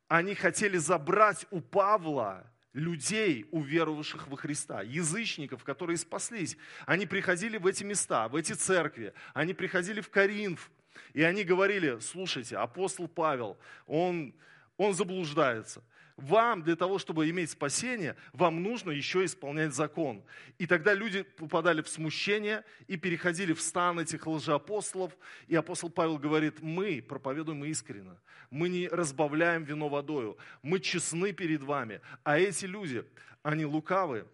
они 0.09 0.35
хотели 0.35 0.78
забрать 0.78 1.47
у 1.50 1.61
Павла 1.61 2.50
людей, 2.73 3.47
уверовавших 3.50 4.28
во 4.28 4.37
Христа, 4.37 4.80
язычников, 4.80 5.62
которые 5.62 5.99
спаслись. 5.99 6.57
Они 6.87 7.04
приходили 7.04 7.59
в 7.59 7.66
эти 7.66 7.85
места, 7.85 8.28
в 8.28 8.37
эти 8.37 8.52
церкви, 8.52 9.12
они 9.35 9.52
приходили 9.52 10.00
в 10.00 10.09
Коринф, 10.09 10.71
И 11.12 11.23
они 11.23 11.45
говорили, 11.45 11.99
слушайте, 12.00 12.57
апостол 12.57 13.09
Павел, 13.09 13.59
он, 13.87 14.35
он 14.76 14.95
заблуждается. 14.95 15.83
Вам 16.21 16.62
для 16.62 16.77
того, 16.77 16.99
чтобы 16.99 17.29
иметь 17.31 17.50
спасение, 17.50 18.17
вам 18.33 18.62
нужно 18.62 18.91
еще 18.91 19.25
исполнять 19.25 19.75
закон. 19.75 20.23
И 20.59 20.67
тогда 20.67 20.93
люди 20.93 21.23
попадали 21.23 21.83
в 21.83 21.89
смущение 21.89 22.65
и 22.87 22.97
переходили 22.97 23.53
в 23.53 23.61
стан 23.61 24.00
этих 24.00 24.27
лжеапостолов. 24.27 25.17
И 25.49 25.57
апостол 25.57 25.91
Павел 25.91 26.19
говорит, 26.19 26.61
мы 26.61 27.03
проповедуем 27.03 27.65
искренно, 27.65 28.21
мы 28.50 28.69
не 28.69 28.89
разбавляем 28.89 29.65
вино 29.65 29.89
водою, 29.89 30.37
мы 30.62 30.81
честны 30.81 31.33
перед 31.33 31.62
вами. 31.62 32.00
А 32.23 32.39
эти 32.39 32.67
люди, 32.67 33.05
они 33.43 33.65
лукавы. 33.65 34.27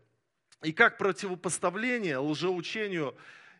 И 0.62 0.72
как 0.72 0.98
противопоставление 0.98 2.18
лжеучению 2.18 3.16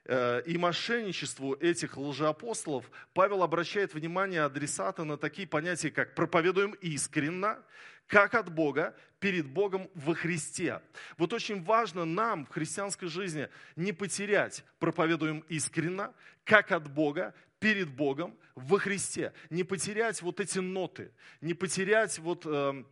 э, 0.07 0.43
и 0.47 0.59
мошенничеству 0.59 1.55
этих 1.55 1.97
лжеапостолов, 1.97 2.91
Павел 3.13 3.43
обращает 3.43 3.95
внимание 3.95 4.43
адресата 4.43 5.05
на 5.05 5.17
такие 5.17 5.47
понятия, 5.47 5.91
как 5.91 6.15
проповедуем 6.15 6.73
искренно, 6.81 7.63
как 8.07 8.35
от 8.35 8.53
Бога, 8.53 8.95
перед 9.19 9.47
Богом 9.47 9.91
во 9.95 10.15
Христе. 10.15 10.81
Вот 11.17 11.33
очень 11.33 11.63
важно 11.65 12.05
нам 12.05 12.47
в 12.47 12.51
христианской 12.51 13.09
жизни 13.09 13.49
не 13.75 13.93
потерять, 13.93 14.65
проповедуем 14.79 15.45
искренно, 15.49 16.15
как 16.45 16.71
от 16.73 16.93
Бога, 16.93 17.35
перед 17.59 17.89
Богом 17.89 18.37
во 18.55 18.79
Христе. 18.79 19.33
Не 19.51 19.65
потерять 19.65 20.21
вот 20.23 20.41
эти 20.41 20.59
ноты, 20.59 21.11
не 21.41 21.55
потерять 21.55 22.19
вот 22.19 22.45
э, 22.45 22.85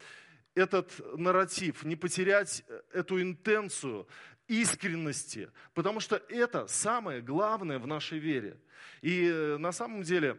этот 0.55 1.19
нарратив, 1.19 1.85
не 1.85 1.97
потерять 1.97 2.65
э, 2.69 2.81
эту 2.93 3.21
интенцию 3.21 4.09
искренности, 4.49 5.51
потому 5.75 6.01
что 6.01 6.17
это 6.29 6.67
самое 6.67 7.21
главное 7.21 7.79
в 7.79 7.87
нашей 7.87 8.19
вере. 8.19 8.59
И 9.03 9.27
э, 9.27 9.57
на 9.59 9.73
самом 9.73 10.03
деле 10.03 10.39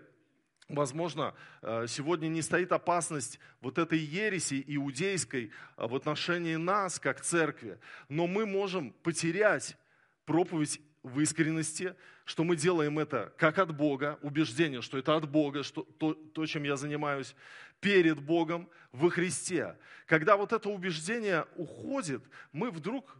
Возможно, 0.68 1.36
э, 1.62 1.86
сегодня 1.88 2.28
не 2.28 2.42
стоит 2.42 2.72
опасность 2.72 3.40
вот 3.62 3.78
этой 3.78 4.00
ереси 4.00 4.64
иудейской 4.66 5.52
в 5.78 5.96
отношении 5.96 6.56
нас, 6.56 7.00
как 7.00 7.22
церкви, 7.22 7.80
но 8.10 8.26
мы 8.26 8.48
можем 8.48 8.92
потерять 8.92 9.78
проповедь 10.26 10.82
в 11.04 11.20
искренности, 11.20 11.96
что 12.26 12.44
мы 12.44 12.56
делаем 12.56 12.98
это 12.98 13.32
как 13.38 13.60
от 13.60 13.76
Бога, 13.76 14.18
убеждение, 14.24 14.82
что 14.82 14.98
это 14.98 15.16
от 15.16 15.30
Бога, 15.30 15.62
что, 15.62 15.84
то, 15.84 16.16
то, 16.16 16.46
чем 16.48 16.64
я 16.64 16.78
занимаюсь, 16.78 17.36
перед 17.80 18.20
Богом 18.20 18.68
во 18.92 19.12
Христе. 19.12 19.78
Когда 20.08 20.36
вот 20.36 20.52
это 20.52 20.70
убеждение 20.70 21.46
уходит, 21.56 22.24
мы 22.52 22.72
вдруг 22.72 23.16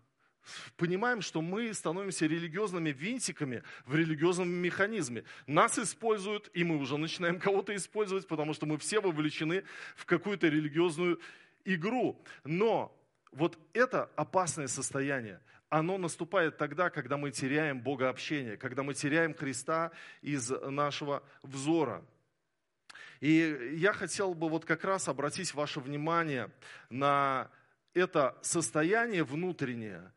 понимаем, 0.78 1.22
что 1.22 1.42
мы 1.42 1.74
становимся 1.74 2.26
религиозными 2.26 2.90
винтиками 2.90 3.64
в 3.86 3.96
религиозном 3.96 4.50
механизме. 4.50 5.24
Нас 5.48 5.80
используют, 5.80 6.50
и 6.54 6.64
мы 6.64 6.78
уже 6.78 6.98
начинаем 6.98 7.40
кого-то 7.40 7.76
использовать, 7.76 8.28
потому 8.28 8.54
что 8.54 8.66
мы 8.66 8.78
все 8.78 9.00
вовлечены 9.00 9.64
в 9.96 10.06
какую-то 10.06 10.48
религиозную 10.48 11.20
игру. 11.66 12.24
Но 12.44 12.98
вот 13.32 13.58
это 13.74 14.10
опасное 14.16 14.68
состояние, 14.68 15.42
оно 15.70 15.98
наступает 15.98 16.58
тогда, 16.58 16.90
когда 16.90 17.18
мы 17.18 17.32
теряем 17.32 17.82
Бога 17.82 18.10
общения, 18.10 18.56
когда 18.56 18.84
мы 18.84 18.94
теряем 18.94 19.34
Христа 19.34 19.92
из 20.22 20.50
нашего 20.50 21.24
взора. 21.44 22.06
И 23.20 23.76
я 23.78 23.94
хотел 23.94 24.34
бы 24.34 24.50
вот 24.50 24.66
как 24.66 24.84
раз 24.84 25.08
обратить 25.08 25.54
ваше 25.54 25.80
внимание 25.80 26.52
на 26.90 27.50
это 27.94 28.38
состояние 28.42 29.24
внутреннее, 29.24 30.12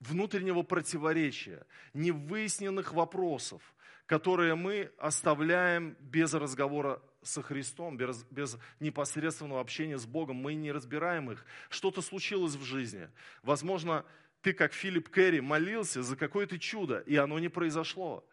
внутреннего 0.00 0.62
противоречия, 0.62 1.66
невыясненных 1.94 2.92
вопросов, 2.92 3.62
которые 4.06 4.54
мы 4.54 4.92
оставляем 4.98 5.96
без 6.00 6.32
разговора 6.34 7.02
со 7.22 7.42
Христом, 7.42 7.96
без, 7.96 8.24
без 8.24 8.56
непосредственного 8.78 9.60
общения 9.60 9.98
с 9.98 10.06
Богом. 10.06 10.36
Мы 10.36 10.54
не 10.54 10.70
разбираем 10.70 11.30
их. 11.30 11.44
Что-то 11.68 12.02
случилось 12.02 12.54
в 12.54 12.62
жизни. 12.62 13.08
Возможно, 13.42 14.04
ты, 14.42 14.52
как 14.52 14.72
Филипп 14.72 15.12
Керри, 15.12 15.40
молился 15.40 16.02
за 16.02 16.16
какое-то 16.16 16.58
чудо, 16.58 16.98
и 17.00 17.16
оно 17.16 17.38
не 17.38 17.48
произошло. 17.48 18.24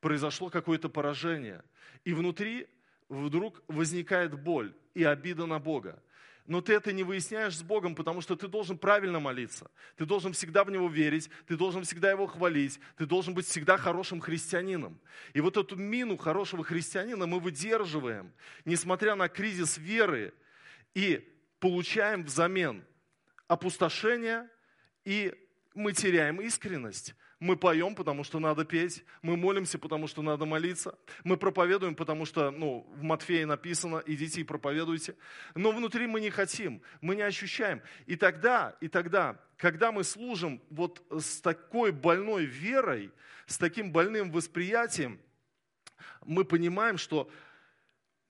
Произошло 0.00 0.50
какое-то 0.50 0.88
поражение. 0.88 1.62
И 2.04 2.12
внутри 2.12 2.66
вдруг 3.08 3.62
возникает 3.68 4.34
боль 4.34 4.74
и 4.94 5.04
обида 5.04 5.46
на 5.46 5.60
Бога 5.60 6.02
но 6.46 6.60
ты 6.60 6.74
это 6.74 6.92
не 6.92 7.02
выясняешь 7.02 7.56
с 7.56 7.62
Богом, 7.62 7.94
потому 7.94 8.20
что 8.20 8.36
ты 8.36 8.48
должен 8.48 8.76
правильно 8.76 9.18
молиться. 9.18 9.70
Ты 9.96 10.04
должен 10.04 10.34
всегда 10.34 10.64
в 10.64 10.70
Него 10.70 10.88
верить, 10.88 11.30
ты 11.46 11.56
должен 11.56 11.84
всегда 11.84 12.10
Его 12.10 12.26
хвалить, 12.26 12.78
ты 12.96 13.06
должен 13.06 13.32
быть 13.34 13.46
всегда 13.46 13.78
хорошим 13.78 14.20
христианином. 14.20 14.98
И 15.32 15.40
вот 15.40 15.56
эту 15.56 15.76
мину 15.76 16.16
хорошего 16.16 16.62
христианина 16.62 17.26
мы 17.26 17.40
выдерживаем, 17.40 18.32
несмотря 18.64 19.14
на 19.14 19.28
кризис 19.28 19.78
веры, 19.78 20.34
и 20.94 21.26
получаем 21.60 22.24
взамен 22.24 22.84
опустошение, 23.48 24.48
и 25.04 25.34
мы 25.74 25.92
теряем 25.92 26.40
искренность. 26.40 27.14
Мы 27.44 27.58
поем, 27.58 27.94
потому 27.94 28.24
что 28.24 28.38
надо 28.38 28.64
петь. 28.64 29.04
Мы 29.20 29.36
молимся, 29.36 29.78
потому 29.78 30.06
что 30.06 30.22
надо 30.22 30.46
молиться. 30.46 30.98
Мы 31.24 31.36
проповедуем, 31.36 31.94
потому 31.94 32.24
что 32.24 32.50
ну, 32.50 32.90
в 32.96 33.02
Матфея 33.02 33.44
написано, 33.44 34.02
идите 34.06 34.40
и 34.40 34.44
проповедуйте. 34.44 35.14
Но 35.54 35.70
внутри 35.70 36.06
мы 36.06 36.22
не 36.22 36.30
хотим, 36.30 36.80
мы 37.02 37.14
не 37.14 37.20
ощущаем. 37.20 37.82
И 38.06 38.16
тогда, 38.16 38.74
и 38.80 38.88
тогда, 38.88 39.38
когда 39.58 39.92
мы 39.92 40.04
служим 40.04 40.62
вот 40.70 41.02
с 41.10 41.42
такой 41.42 41.92
больной 41.92 42.46
верой, 42.46 43.10
с 43.44 43.58
таким 43.58 43.92
больным 43.92 44.32
восприятием, 44.32 45.20
мы 46.24 46.46
понимаем, 46.46 46.96
что 46.96 47.30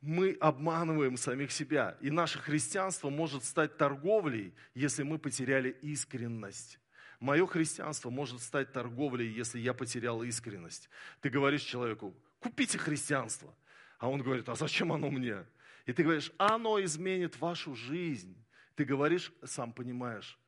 мы 0.01 0.37
обманываем 0.41 1.17
самих 1.17 1.53
себя. 1.53 1.97
И 2.01 2.11
наше 2.11 2.41
христианство 2.41 3.11
может 3.11 3.45
стать 3.45 3.77
торговлей, 3.77 4.53
если 4.75 5.05
мы 5.05 5.21
потеряли 5.21 5.71
искренность. 5.83 6.81
Мое 7.25 7.47
христианство 7.47 8.11
может 8.11 8.43
стать 8.43 8.71
торговлей, 8.73 9.27
если 9.27 9.59
я 9.59 9.73
потерял 9.73 10.23
искренность. 10.23 10.91
Ты 11.23 11.31
говоришь 11.31 11.63
человеку, 11.63 12.15
купите 12.39 12.77
христианство. 12.77 13.57
А 13.99 14.11
он 14.11 14.21
говорит, 14.21 14.47
а 14.51 14.55
зачем 14.55 14.93
оно 14.93 15.11
мне? 15.11 15.47
И 15.87 15.95
ты 15.95 16.03
говоришь, 16.03 16.31
оно 16.37 16.85
изменит 16.85 17.41
вашу 17.41 17.75
жизнь. 17.75 18.37
Ты 18.75 18.85
говоришь, 18.85 19.33
сам 19.43 19.73
понимаешь, 19.73 20.39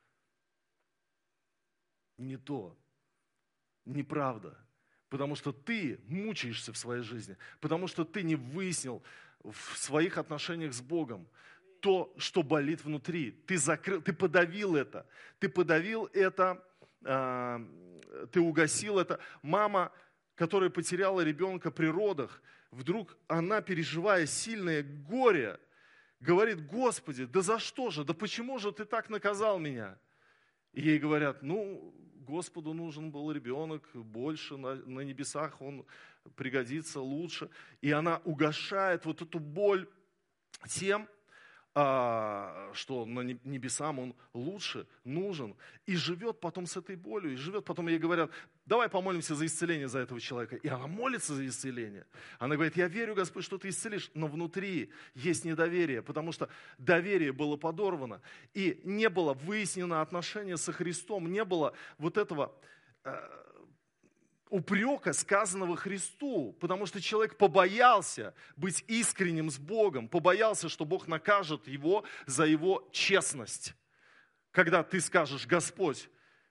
не 2.19 2.37
то, 2.37 2.77
неправда. 3.87 4.55
Потому 5.09 5.35
что 5.35 5.53
ты 5.53 5.99
мучаешься 6.07 6.75
в 6.75 6.77
своей 6.77 7.03
жизни, 7.03 7.39
потому 7.63 7.87
что 7.87 8.05
ты 8.05 8.23
не 8.23 8.35
выяснил 8.35 9.03
в 9.43 9.79
своих 9.79 10.19
отношениях 10.19 10.75
с 10.75 10.83
Богом 10.83 11.27
то, 11.87 12.13
что 12.17 12.43
болит 12.43 12.83
внутри. 12.83 13.31
Ты 13.47 13.59
закрыл, 13.59 14.03
ты 14.03 14.13
подавил 14.13 14.75
это. 14.75 15.07
Ты 15.39 15.49
подавил 15.49 16.11
это, 16.13 16.61
э, 17.05 17.65
ты 18.33 18.41
угасил 18.41 18.99
это. 18.99 19.21
Мама, 19.41 19.93
которая 20.35 20.69
потеряла 20.69 21.21
ребенка 21.21 21.71
при 21.71 21.87
родах, 21.87 22.43
вдруг 22.73 23.17
она, 23.29 23.61
переживая 23.61 24.27
сильное 24.27 24.83
горе, 24.83 25.61
говорит, 26.19 26.67
Господи, 26.67 27.25
да 27.25 27.41
за 27.41 27.61
что 27.61 27.91
же, 27.91 28.03
да 28.03 28.15
почему 28.15 28.59
же 28.59 28.73
ты 28.73 28.85
так 28.85 29.09
наказал 29.09 29.61
меня? 29.61 29.97
И 30.73 30.81
ей 30.81 30.99
говорят, 30.99 31.45
ну, 31.45 31.95
Господу 32.17 32.73
нужен 32.73 33.13
был 33.13 33.31
ребенок 33.31 33.89
больше, 33.95 34.57
на, 34.57 34.75
на 34.75 35.03
небесах 35.03 35.63
он 35.63 35.87
пригодится 36.35 37.01
лучше. 37.01 37.49
И 37.81 37.93
она 37.93 38.21
угошает 38.25 39.05
вот 39.05 39.23
эту 39.23 39.39
боль 39.39 39.89
тем, 40.69 41.09
а, 41.79 42.71
что 42.73 43.05
на 43.05 43.21
небесам 43.21 43.99
он 43.99 44.15
лучше, 44.33 44.87
нужен, 45.05 45.55
и 45.85 45.95
живет 45.95 46.41
потом 46.41 46.65
с 46.65 46.75
этой 46.79 46.97
болью, 46.97 47.35
и 47.35 47.37
живет 47.37 47.67
потом, 47.67 47.89
ей 47.89 47.99
говорят, 47.99 48.31
давай 48.65 48.89
помолимся 48.89 49.35
за 49.35 49.45
исцеление 49.45 49.87
за 49.87 49.99
этого 49.99 50.19
человека. 50.19 50.57
И 50.57 50.69
она 50.69 50.87
молится 50.87 51.35
за 51.35 51.47
исцеление. 51.47 52.07
Она 52.39 52.55
говорит, 52.55 52.79
я 52.79 52.89
верю, 52.89 53.15
Господь, 53.15 53.45
что 53.45 53.59
ты 53.59 53.69
исцелишь, 53.69 54.11
но 54.15 54.27
внутри 54.27 54.91
есть 55.15 55.45
недоверие, 55.45 56.01
потому 56.01 56.33
что 56.33 56.49
доверие 56.79 57.33
было 57.33 57.59
подорвано, 57.59 58.23
и 58.55 58.81
не 58.85 59.11
было 59.11 59.35
выяснено 59.35 60.01
отношение 60.01 60.57
со 60.57 60.73
Христом, 60.73 61.31
не 61.31 61.45
было 61.45 61.75
вот 61.99 62.17
этого 62.17 62.55
э, 63.05 63.13
упрека, 64.51 65.13
сказанного 65.13 65.77
Христу, 65.77 66.57
потому 66.61 66.87
что 66.87 67.01
человек 67.01 67.37
побоялся 67.37 68.35
быть 68.57 68.85
искренним 68.87 69.51
с 69.51 69.59
Богом, 69.59 70.09
побоялся, 70.09 70.69
что 70.69 70.85
Бог 70.85 71.09
накажет 71.09 71.67
его 71.67 72.05
за 72.27 72.45
его 72.45 72.89
честность. 72.93 73.75
Когда 74.53 74.83
ты 74.83 75.01
скажешь, 75.01 75.47
Господь, 75.47 76.09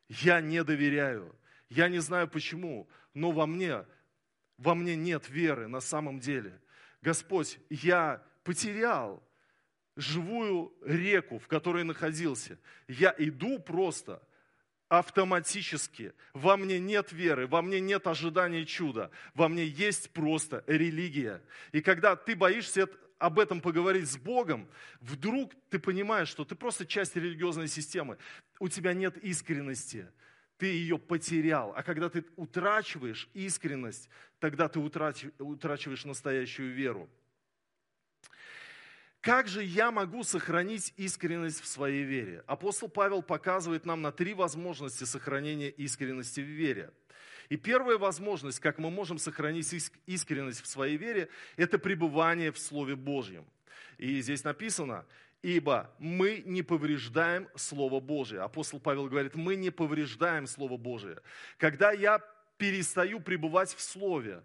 я 0.09 0.41
не 0.41 0.63
доверяю, 0.63 1.35
я 1.69 1.89
не 1.89 1.99
знаю 1.99 2.27
почему, 2.27 2.87
но 3.13 3.31
во 3.31 3.45
мне, 3.45 3.85
во 4.57 4.75
мне 4.75 4.95
нет 4.95 5.29
веры 5.29 5.67
на 5.67 5.79
самом 5.79 6.19
деле. 6.19 6.59
Господь, 7.01 7.59
я 7.69 8.23
потерял 8.43 9.23
живую 9.95 10.73
реку, 10.83 11.39
в 11.39 11.47
которой 11.47 11.83
находился. 11.83 12.59
Я 12.87 13.15
иду 13.17 13.59
просто 13.59 14.21
автоматически. 14.89 16.13
Во 16.33 16.57
мне 16.57 16.79
нет 16.79 17.11
веры, 17.11 17.47
во 17.47 17.61
мне 17.61 17.79
нет 17.79 18.07
ожидания 18.07 18.65
чуда, 18.65 19.11
во 19.33 19.47
мне 19.47 19.65
есть 19.65 20.11
просто 20.11 20.63
религия. 20.67 21.41
И 21.71 21.81
когда 21.81 22.15
ты 22.15 22.35
боишься 22.35 22.87
об 23.17 23.39
этом 23.39 23.61
поговорить 23.61 24.09
с 24.09 24.17
Богом, 24.17 24.67
вдруг 24.99 25.53
ты 25.69 25.79
понимаешь, 25.79 26.27
что 26.27 26.45
ты 26.45 26.55
просто 26.55 26.85
часть 26.85 27.15
религиозной 27.15 27.67
системы, 27.67 28.17
у 28.59 28.67
тебя 28.67 28.93
нет 28.93 29.17
искренности, 29.17 30.07
ты 30.57 30.67
ее 30.67 30.97
потерял. 30.97 31.73
А 31.75 31.83
когда 31.83 32.09
ты 32.09 32.23
утрачиваешь 32.35 33.29
искренность, 33.33 34.09
тогда 34.39 34.67
ты 34.67 34.79
утрачиваешь 34.79 36.05
настоящую 36.05 36.73
веру. 36.73 37.09
Как 39.25 39.47
же 39.47 39.63
я 39.63 39.89
могу 39.89 40.23
сохранить 40.23 40.93
искренность 40.97 41.59
в 41.59 41.65
своей 41.65 42.03
вере? 42.03 42.43
Апостол 42.45 42.87
Павел 42.87 43.23
показывает 43.23 43.83
нам 43.83 44.03
на 44.03 44.11
три 44.11 44.35
возможности 44.35 45.03
сохранения 45.03 45.69
искренности 45.69 46.41
в 46.41 46.43
вере. 46.43 46.91
И 47.49 47.57
первая 47.57 47.97
возможность, 47.97 48.59
как 48.59 48.77
мы 48.77 48.91
можем 48.91 49.17
сохранить 49.17 49.73
искренность 50.05 50.61
в 50.61 50.67
своей 50.67 50.97
вере, 50.97 51.29
это 51.57 51.79
пребывание 51.79 52.51
в 52.51 52.59
Слове 52.59 52.95
Божьем. 52.95 53.47
И 53.97 54.21
здесь 54.21 54.43
написано, 54.43 55.07
ибо 55.41 55.89
мы 55.97 56.43
не 56.45 56.61
повреждаем 56.61 57.49
Слово 57.55 57.99
Божие. 57.99 58.41
Апостол 58.41 58.79
Павел 58.79 59.07
говорит, 59.07 59.33
мы 59.33 59.55
не 59.55 59.71
повреждаем 59.71 60.45
Слово 60.45 60.77
Божие. 60.77 61.19
Когда 61.57 61.91
я 61.91 62.21
перестаю 62.59 63.19
пребывать 63.19 63.73
в 63.73 63.81
Слове, 63.81 64.43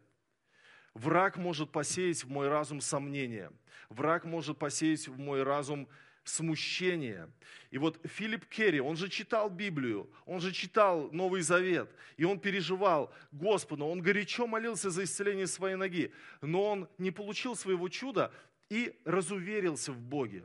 враг 0.94 1.37
может 1.37 1.70
посеять 1.70 2.25
в 2.25 2.30
мой 2.30 2.49
разум 2.49 2.80
сомнения– 2.80 3.50
враг 3.90 4.25
может 4.25 4.56
посеять 4.59 5.09
в 5.09 5.18
мой 5.18 5.42
разум 5.42 5.88
смущение. 6.25 7.28
И 7.70 7.78
вот 7.78 8.00
Филипп 8.04 8.47
Керри, 8.47 8.80
он 8.80 8.97
же 8.97 9.09
читал 9.09 9.50
Библию, 9.50 10.09
он 10.26 10.40
же 10.40 10.52
читал 10.52 11.11
Новый 11.12 11.42
Завет, 11.42 11.90
и 12.16 12.25
он 12.25 12.38
переживал 12.38 13.12
Господу, 13.32 13.87
он 13.87 14.00
горячо 14.00 14.47
молился 14.47 14.90
за 14.90 15.04
исцеление 15.04 15.47
своей 15.47 15.76
ноги, 15.76 16.12
но 16.40 16.64
он 16.64 16.88
не 16.99 17.11
получил 17.11 17.56
своего 17.56 17.88
чуда 17.88 18.32
и 18.68 18.99
разуверился 19.04 19.92
в 19.92 20.00
Боге. 20.00 20.44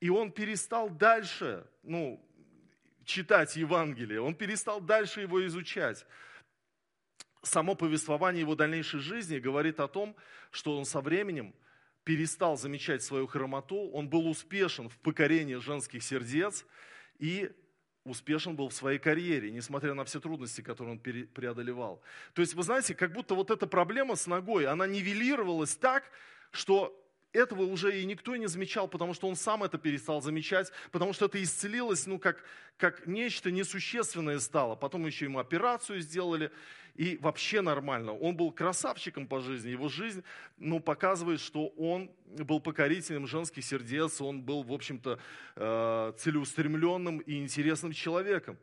И 0.00 0.10
он 0.10 0.32
перестал 0.32 0.90
дальше, 0.90 1.66
ну, 1.82 2.20
читать 3.04 3.56
Евангелие, 3.56 4.20
он 4.20 4.34
перестал 4.34 4.80
дальше 4.80 5.20
его 5.20 5.46
изучать. 5.46 6.04
Само 7.44 7.74
повествование 7.74 8.40
его 8.40 8.54
дальнейшей 8.54 9.00
жизни 9.00 9.38
говорит 9.38 9.78
о 9.78 9.88
том, 9.88 10.16
что 10.50 10.76
он 10.76 10.84
со 10.84 11.00
временем 11.00 11.54
перестал 12.02 12.56
замечать 12.56 13.02
свою 13.02 13.26
хромоту, 13.26 13.90
он 13.90 14.08
был 14.08 14.28
успешен 14.28 14.88
в 14.88 14.98
покорении 14.98 15.56
женских 15.56 16.02
сердец 16.02 16.66
и 17.18 17.50
успешен 18.04 18.56
был 18.56 18.68
в 18.68 18.74
своей 18.74 18.98
карьере, 18.98 19.50
несмотря 19.50 19.94
на 19.94 20.04
все 20.04 20.20
трудности, 20.20 20.60
которые 20.60 20.94
он 20.94 20.98
преодолевал. 20.98 22.02
То 22.34 22.42
есть, 22.42 22.54
вы 22.54 22.62
знаете, 22.62 22.94
как 22.94 23.12
будто 23.12 23.34
вот 23.34 23.50
эта 23.50 23.66
проблема 23.66 24.16
с 24.16 24.26
ногой, 24.26 24.66
она 24.66 24.86
нивелировалась 24.86 25.74
так, 25.76 26.04
что 26.50 26.98
этого 27.34 27.62
уже 27.62 28.00
и 28.00 28.06
никто 28.06 28.36
не 28.36 28.46
замечал, 28.46 28.88
потому 28.88 29.12
что 29.12 29.28
он 29.28 29.36
сам 29.36 29.62
это 29.64 29.76
перестал 29.76 30.22
замечать, 30.22 30.72
потому 30.92 31.12
что 31.12 31.26
это 31.26 31.42
исцелилось, 31.42 32.06
ну, 32.06 32.18
как, 32.18 32.42
как 32.78 33.06
нечто 33.06 33.50
несущественное 33.50 34.38
стало. 34.38 34.76
Потом 34.76 35.04
еще 35.04 35.26
ему 35.26 35.40
операцию 35.40 36.00
сделали, 36.00 36.50
и 36.94 37.18
вообще 37.20 37.60
нормально. 37.60 38.12
Он 38.12 38.36
был 38.36 38.52
красавчиком 38.52 39.26
по 39.26 39.40
жизни. 39.40 39.70
Его 39.70 39.88
жизнь 39.88 40.22
ну, 40.58 40.78
показывает, 40.78 41.40
что 41.40 41.66
он 41.76 42.10
был 42.24 42.60
покорителем 42.60 43.26
женских 43.26 43.64
сердец, 43.64 44.20
он 44.20 44.42
был, 44.42 44.62
в 44.62 44.72
общем-то, 44.72 45.18
э, 45.56 46.12
целеустремленным 46.16 47.18
и 47.18 47.38
интересным 47.38 47.92
человеком. 47.92 48.56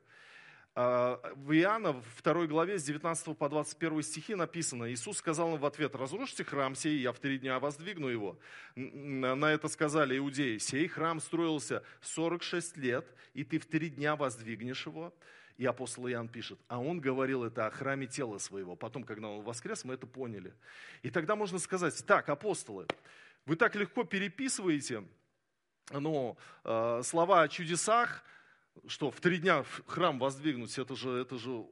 А, 0.74 1.20
в 1.36 1.52
Иоанна, 1.52 1.94
в 1.94 2.22
2 2.24 2.48
главе, 2.48 2.80
с 2.80 2.84
19 2.84 3.38
по 3.38 3.50
21 3.50 4.02
стихи 4.04 4.36
написано, 4.36 4.92
Иисус 4.92 5.18
сказал 5.18 5.56
им 5.56 5.60
в 5.60 5.66
ответ, 5.66 5.96
разрушите 5.96 6.46
храм 6.46 6.76
сей, 6.76 7.00
я 7.00 7.12
в 7.12 7.20
три 7.20 7.40
дня 7.40 7.60
воздвигну 7.60 8.08
его. 8.08 8.40
На 8.76 9.52
это 9.52 9.68
сказали 9.68 10.18
иудеи, 10.18 10.58
сей 10.60 10.88
храм 10.88 11.20
строился 11.20 11.84
46 12.00 12.78
лет, 12.78 13.06
и 13.34 13.44
ты 13.44 13.60
в 13.60 13.66
три 13.66 13.90
дня 13.90 14.16
воздвигнешь 14.16 14.86
его. 14.86 15.14
И 15.58 15.66
апостол 15.66 16.08
Иоанн 16.08 16.30
пишет, 16.30 16.58
а 16.70 16.80
он 16.80 17.02
говорил 17.02 17.44
это 17.44 17.68
о 17.68 17.70
храме 17.70 18.08
тела 18.08 18.38
своего. 18.38 18.76
Потом, 18.76 19.04
когда 19.04 19.28
он 19.28 19.44
воскрес, 19.44 19.84
мы 19.84 19.96
это 19.96 20.08
поняли. 20.08 20.54
И 21.04 21.12
тогда 21.12 21.36
можно 21.36 21.60
сказать, 21.60 22.04
так, 22.08 22.30
апостолы, 22.30 22.88
вы 23.46 23.58
так 23.58 23.76
легко 23.76 24.04
переписываете 24.04 25.04
ну, 25.92 26.38
слова 26.64 27.42
о 27.42 27.48
чудесах, 27.50 28.24
что 28.88 29.12
в 29.12 29.20
три 29.20 29.38
дня 29.38 29.64
храм 29.86 30.20
воздвигнуть, 30.20 30.78
это 30.78 30.96
же, 30.96 31.12
это 31.12 31.38
же 31.38 31.66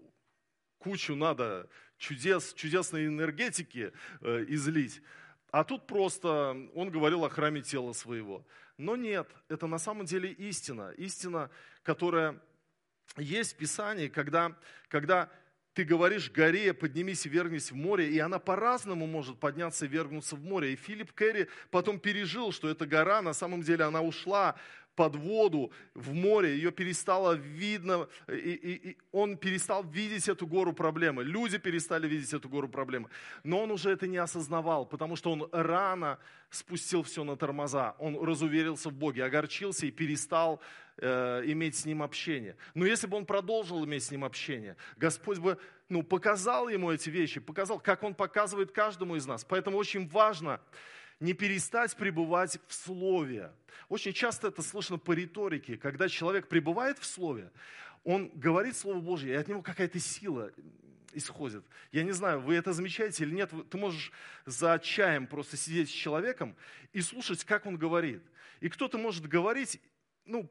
кучу 0.78 1.16
надо 1.16 1.70
чудес, 1.98 2.54
чудесной 2.54 3.08
энергетики 3.08 3.92
э, 4.22 4.46
излить. 4.48 5.02
А 5.52 5.64
тут 5.64 5.88
просто 5.88 6.56
он 6.74 6.92
говорил 6.92 7.26
о 7.26 7.30
храме 7.30 7.62
тела 7.62 7.94
своего. 7.94 8.46
Но 8.78 8.96
нет, 8.96 9.28
это 9.50 9.68
на 9.68 9.80
самом 9.80 10.06
деле 10.06 10.32
истина. 10.32 10.92
Истина, 10.98 11.50
которая 11.84 12.40
есть 13.18 13.54
в 13.54 13.58
Писании, 13.58 14.08
когда, 14.08 14.56
когда 14.88 15.30
ты 15.74 15.84
говоришь 15.84 16.32
горе, 16.32 16.74
поднимись 16.74 17.26
и 17.26 17.30
вернись 17.30 17.72
в 17.72 17.76
море, 17.76 18.10
и 18.10 18.20
она 18.20 18.38
по-разному 18.38 19.08
может 19.08 19.40
подняться 19.40 19.86
и 19.86 19.88
вергнуться 19.88 20.36
в 20.36 20.44
море. 20.44 20.74
И 20.74 20.76
Филипп 20.76 21.14
Керри 21.14 21.48
потом 21.72 22.00
пережил, 22.00 22.52
что 22.52 22.70
эта 22.70 22.86
гора, 22.86 23.22
на 23.22 23.34
самом 23.34 23.62
деле 23.62 23.86
она 23.86 24.02
ушла 24.02 24.56
под 25.00 25.16
воду, 25.16 25.72
в 25.96 26.14
море, 26.14 26.56
ее 26.56 26.72
перестало 26.72 27.32
видно, 27.32 28.10
и, 28.28 28.34
и, 28.34 28.90
и 28.90 28.98
он 29.14 29.38
перестал 29.38 29.82
видеть 29.82 30.28
эту 30.28 30.46
гору 30.46 30.74
проблемы. 30.74 31.24
Люди 31.24 31.58
перестали 31.58 32.06
видеть 32.06 32.34
эту 32.34 32.50
гору 32.50 32.68
проблемы. 32.68 33.08
Но 33.46 33.64
он 33.64 33.72
уже 33.72 33.92
это 33.92 34.08
не 34.08 34.18
осознавал, 34.18 34.86
потому 34.86 35.16
что 35.16 35.32
он 35.32 35.48
рано 35.54 36.18
спустил 36.50 37.04
все 37.04 37.24
на 37.24 37.38
тормоза. 37.38 37.96
Он 37.98 38.22
разуверился 38.22 38.90
в 38.90 38.94
Боге, 38.94 39.24
огорчился 39.24 39.86
и 39.86 39.92
перестал 39.92 40.60
э, 40.98 41.44
иметь 41.46 41.78
с 41.78 41.86
ним 41.86 42.04
общение. 42.04 42.58
Но 42.74 42.86
если 42.86 43.08
бы 43.08 43.16
он 43.16 43.26
продолжил 43.26 43.86
иметь 43.86 44.04
с 44.04 44.12
ним 44.12 44.26
общение, 44.26 44.76
Господь 44.98 45.40
бы 45.40 45.58
ну, 45.88 46.04
показал 46.04 46.68
ему 46.68 46.92
эти 46.92 47.10
вещи, 47.10 47.40
показал, 47.40 47.80
как 47.80 48.04
он 48.04 48.16
показывает 48.16 48.74
каждому 48.74 49.16
из 49.16 49.26
нас. 49.26 49.46
Поэтому 49.46 49.78
очень 49.78 50.10
важно, 50.10 50.60
не 51.20 51.34
перестать 51.34 51.96
пребывать 51.96 52.60
в 52.68 52.74
Слове. 52.74 53.52
Очень 53.90 54.14
часто 54.14 54.48
это 54.48 54.62
слышно 54.62 54.98
по 54.98 55.12
риторике, 55.12 55.78
когда 55.78 56.08
человек 56.08 56.48
пребывает 56.48 56.98
в 57.00 57.06
Слове, 57.06 57.52
он 58.04 58.30
говорит 58.34 58.78
Слово 58.78 59.00
Божье, 59.00 59.34
и 59.34 59.36
от 59.36 59.48
него 59.48 59.62
какая-то 59.62 60.00
сила 60.00 60.52
исходит. 61.14 61.66
Я 61.92 62.04
не 62.04 62.12
знаю, 62.12 62.40
вы 62.40 62.56
это 62.56 62.72
замечаете 62.72 63.24
или 63.24 63.34
нет, 63.34 63.52
ты 63.70 63.78
можешь 63.78 64.12
за 64.46 64.80
чаем 64.80 65.28
просто 65.28 65.58
сидеть 65.58 65.90
с 65.90 65.94
человеком 65.94 66.56
и 66.94 67.02
слушать, 67.02 67.44
как 67.44 67.66
он 67.66 67.78
говорит. 67.78 68.24
И 68.62 68.70
кто-то 68.70 68.98
может 68.98 69.28
говорить, 69.28 69.82
ну, 70.26 70.50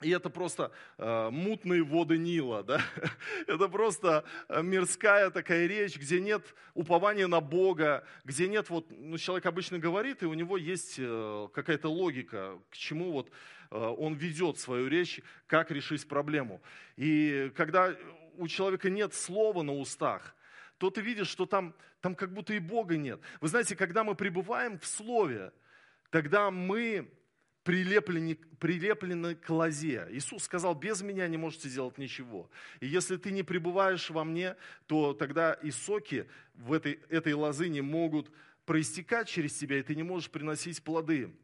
и 0.00 0.10
это 0.10 0.30
просто 0.30 0.72
э, 0.96 1.28
мутные 1.30 1.82
воды 1.82 2.16
Нила, 2.16 2.62
да? 2.62 2.80
это 3.46 3.68
просто 3.68 4.24
э, 4.48 4.62
мирская 4.62 5.30
такая 5.30 5.66
речь, 5.66 5.98
где 5.98 6.20
нет 6.20 6.54
упования 6.72 7.26
на 7.26 7.40
Бога, 7.40 8.04
где 8.24 8.48
нет 8.48 8.70
вот, 8.70 8.86
ну 8.90 9.18
человек 9.18 9.44
обычно 9.44 9.78
говорит, 9.78 10.22
и 10.22 10.26
у 10.26 10.32
него 10.32 10.56
есть 10.56 10.94
э, 10.98 11.48
какая-то 11.52 11.88
логика, 11.88 12.58
к 12.70 12.76
чему 12.76 13.12
вот 13.12 13.30
э, 13.70 13.76
он 13.76 14.14
ведет 14.14 14.58
свою 14.58 14.88
речь, 14.88 15.20
как 15.46 15.70
решить 15.70 16.08
проблему. 16.08 16.62
И 16.96 17.52
когда 17.54 17.94
у 18.38 18.48
человека 18.48 18.88
нет 18.88 19.12
слова 19.12 19.62
на 19.62 19.74
устах, 19.74 20.34
то 20.78 20.88
ты 20.88 21.02
видишь, 21.02 21.28
что 21.28 21.44
там, 21.44 21.74
там 22.00 22.14
как 22.14 22.32
будто 22.32 22.54
и 22.54 22.58
Бога 22.58 22.96
нет. 22.96 23.20
Вы 23.42 23.48
знаете, 23.48 23.76
когда 23.76 24.02
мы 24.02 24.14
пребываем 24.14 24.78
в 24.78 24.86
Слове, 24.86 25.52
тогда 26.10 26.50
мы 26.50 27.12
прилеплены, 27.62 28.36
прилеплены 28.58 29.34
к 29.34 29.48
лозе. 29.50 30.06
Иисус 30.10 30.44
сказал, 30.44 30.74
без 30.74 31.02
меня 31.02 31.28
не 31.28 31.36
можете 31.36 31.68
сделать 31.68 31.98
ничего. 31.98 32.50
И 32.80 32.86
если 32.86 33.16
ты 33.16 33.30
не 33.30 33.42
пребываешь 33.42 34.10
во 34.10 34.24
мне, 34.24 34.56
то 34.86 35.12
тогда 35.12 35.52
и 35.54 35.70
соки 35.70 36.26
в 36.54 36.72
этой, 36.72 37.00
этой 37.08 37.34
лозы 37.34 37.68
не 37.68 37.80
могут 37.80 38.30
проистекать 38.64 39.28
через 39.28 39.56
тебя, 39.56 39.78
и 39.78 39.82
ты 39.82 39.94
не 39.94 40.02
можешь 40.02 40.30
приносить 40.30 40.82
плоды. 40.82 41.34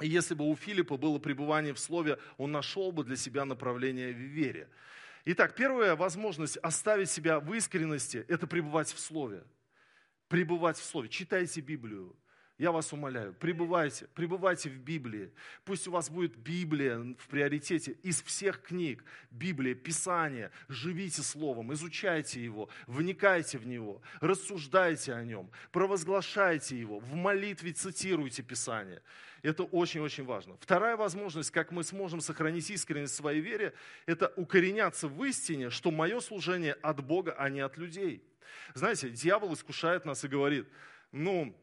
И 0.00 0.08
если 0.08 0.34
бы 0.34 0.48
у 0.48 0.56
Филиппа 0.56 0.96
было 0.96 1.18
пребывание 1.18 1.72
в 1.72 1.78
Слове, 1.78 2.18
он 2.36 2.50
нашел 2.52 2.90
бы 2.90 3.04
для 3.04 3.16
себя 3.16 3.44
направление 3.44 4.12
в 4.12 4.18
вере. 4.18 4.68
Итак, 5.26 5.54
первая 5.54 5.94
возможность 5.94 6.56
оставить 6.58 7.10
себя 7.10 7.40
в 7.40 7.52
искренности– 7.54 8.24
это 8.28 8.46
пребывать 8.46 8.92
в 8.92 8.98
Слове. 8.98 9.44
Пребывать 10.28 10.76
в 10.76 10.84
Слове. 10.84 11.08
Читайте 11.08 11.60
Библию, 11.60 12.16
я 12.64 12.72
вас 12.72 12.94
умоляю, 12.94 13.34
пребывайте, 13.34 14.06
пребывайте 14.14 14.70
в 14.70 14.78
Библии. 14.78 15.30
Пусть 15.66 15.86
у 15.86 15.90
вас 15.90 16.08
будет 16.08 16.34
Библия 16.36 16.98
в 16.98 17.28
приоритете 17.28 17.92
из 18.02 18.22
всех 18.22 18.62
книг. 18.62 19.04
Библия, 19.30 19.74
Писание. 19.74 20.50
Живите 20.68 21.20
Словом, 21.20 21.74
изучайте 21.74 22.42
его, 22.42 22.70
вникайте 22.86 23.58
в 23.58 23.66
него, 23.66 24.00
рассуждайте 24.20 25.12
о 25.12 25.22
нем, 25.24 25.50
провозглашайте 25.72 26.80
его, 26.80 27.00
в 27.00 27.14
молитве 27.14 27.72
цитируйте 27.72 28.42
Писание. 28.42 29.02
Это 29.42 29.64
очень-очень 29.64 30.24
важно. 30.24 30.56
Вторая 30.58 30.96
возможность, 30.96 31.50
как 31.50 31.70
мы 31.70 31.84
сможем 31.84 32.22
сохранить 32.22 32.70
искренность 32.70 33.12
в 33.12 33.16
своей 33.16 33.42
вере, 33.42 33.74
это 34.06 34.32
укореняться 34.36 35.06
в 35.06 35.22
истине, 35.24 35.68
что 35.68 35.90
мое 35.90 36.18
служение 36.20 36.72
от 36.72 37.04
Бога, 37.04 37.34
а 37.38 37.50
не 37.50 37.60
от 37.60 37.76
людей. 37.76 38.24
Знаете, 38.72 39.10
дьявол 39.10 39.52
искушает 39.52 40.06
нас 40.06 40.24
и 40.24 40.28
говорит, 40.28 40.66
ну, 41.12 41.54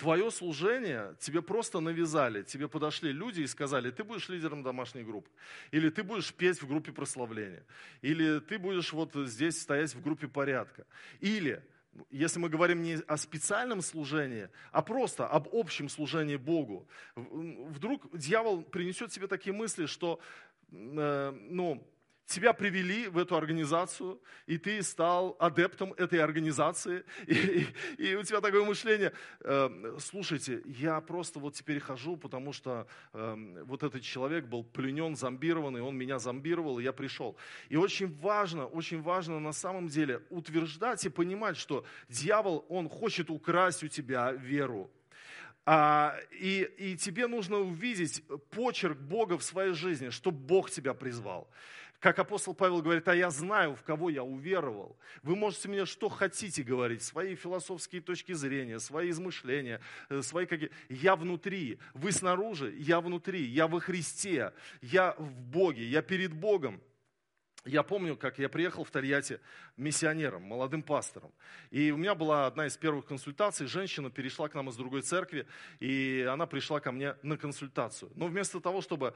твое 0.00 0.30
служение 0.30 1.14
тебе 1.20 1.42
просто 1.42 1.80
навязали, 1.80 2.42
тебе 2.42 2.68
подошли 2.68 3.12
люди 3.12 3.42
и 3.42 3.46
сказали, 3.46 3.90
ты 3.90 4.02
будешь 4.02 4.30
лидером 4.30 4.62
домашней 4.62 5.02
группы, 5.02 5.28
или 5.72 5.90
ты 5.90 6.02
будешь 6.02 6.32
петь 6.32 6.62
в 6.62 6.66
группе 6.66 6.90
прославления, 6.90 7.62
или 8.00 8.40
ты 8.40 8.58
будешь 8.58 8.94
вот 8.94 9.14
здесь 9.14 9.60
стоять 9.60 9.94
в 9.94 10.02
группе 10.02 10.26
порядка, 10.26 10.86
или 11.20 11.62
если 12.10 12.38
мы 12.38 12.48
говорим 12.48 12.82
не 12.82 12.94
о 13.06 13.16
специальном 13.18 13.82
служении, 13.82 14.48
а 14.72 14.80
просто 14.80 15.26
об 15.26 15.48
общем 15.52 15.90
служении 15.90 16.36
Богу, 16.36 16.88
вдруг 17.14 18.16
дьявол 18.16 18.62
принесет 18.62 19.12
себе 19.12 19.26
такие 19.26 19.52
мысли, 19.52 19.84
что 19.86 20.18
э, 20.70 21.32
ну, 21.50 21.86
тебя 22.30 22.52
привели 22.52 23.08
в 23.08 23.18
эту 23.18 23.36
организацию, 23.36 24.20
и 24.46 24.56
ты 24.56 24.82
стал 24.82 25.36
адептом 25.38 25.92
этой 25.94 26.20
организации, 26.20 27.04
и, 27.26 27.66
и, 27.98 28.10
и 28.10 28.14
у 28.14 28.22
тебя 28.22 28.40
такое 28.40 28.64
мышление, 28.64 29.12
э, 29.40 29.96
слушайте, 29.98 30.62
я 30.64 31.00
просто 31.00 31.40
вот 31.40 31.54
теперь 31.54 31.80
хожу, 31.80 32.16
потому 32.16 32.52
что 32.52 32.86
э, 33.12 33.62
вот 33.64 33.82
этот 33.82 34.02
человек 34.02 34.46
был 34.46 34.64
пленен, 34.64 35.16
зомбированный, 35.16 35.82
он 35.82 35.96
меня 35.96 36.18
зомбировал, 36.18 36.78
и 36.78 36.84
я 36.84 36.92
пришел. 36.92 37.36
И 37.68 37.76
очень 37.76 38.16
важно, 38.20 38.66
очень 38.66 39.02
важно 39.02 39.40
на 39.40 39.52
самом 39.52 39.88
деле 39.88 40.22
утверждать 40.30 41.04
и 41.04 41.08
понимать, 41.08 41.56
что 41.56 41.84
дьявол, 42.08 42.64
он 42.68 42.88
хочет 42.88 43.30
украсть 43.30 43.82
у 43.82 43.88
тебя 43.88 44.32
веру. 44.32 44.90
А, 45.66 46.16
и, 46.32 46.68
и 46.78 46.96
тебе 46.96 47.26
нужно 47.26 47.58
увидеть 47.58 48.24
почерк 48.50 48.98
Бога 48.98 49.36
в 49.36 49.42
своей 49.42 49.72
жизни, 49.72 50.10
что 50.10 50.30
Бог 50.30 50.70
тебя 50.70 50.94
призвал. 50.94 51.48
Как 52.00 52.18
апостол 52.18 52.54
Павел 52.54 52.80
говорит, 52.80 53.06
а 53.08 53.14
я 53.14 53.28
знаю, 53.28 53.74
в 53.74 53.82
кого 53.82 54.08
я 54.08 54.24
уверовал. 54.24 54.96
Вы 55.22 55.36
можете 55.36 55.68
мне 55.68 55.84
что 55.84 56.08
хотите 56.08 56.62
говорить, 56.62 57.02
свои 57.02 57.34
философские 57.34 58.00
точки 58.00 58.32
зрения, 58.32 58.80
свои 58.80 59.10
измышления, 59.10 59.82
э, 60.08 60.22
свои 60.22 60.46
какие. 60.46 60.70
Я 60.88 61.14
внутри, 61.14 61.78
вы 61.92 62.12
снаружи, 62.12 62.74
я 62.78 63.02
внутри, 63.02 63.44
я 63.44 63.68
во 63.68 63.80
Христе, 63.80 64.54
я 64.80 65.14
в 65.18 65.30
Боге, 65.30 65.84
я 65.84 66.00
перед 66.00 66.32
Богом. 66.32 66.80
Я 67.66 67.82
помню, 67.82 68.16
как 68.16 68.38
я 68.38 68.48
приехал 68.48 68.84
в 68.84 68.90
Тольятти 68.90 69.38
миссионером, 69.76 70.42
молодым 70.42 70.82
пастором. 70.82 71.30
И 71.70 71.90
у 71.90 71.98
меня 71.98 72.14
была 72.14 72.46
одна 72.46 72.66
из 72.66 72.78
первых 72.78 73.04
консультаций. 73.04 73.66
Женщина 73.66 74.10
перешла 74.10 74.48
к 74.48 74.54
нам 74.54 74.70
из 74.70 74.76
другой 74.76 75.02
церкви, 75.02 75.46
и 75.78 76.26
она 76.30 76.46
пришла 76.46 76.80
ко 76.80 76.90
мне 76.92 77.16
на 77.22 77.36
консультацию. 77.36 78.10
Но 78.14 78.28
вместо 78.28 78.60
того, 78.60 78.80
чтобы 78.80 79.14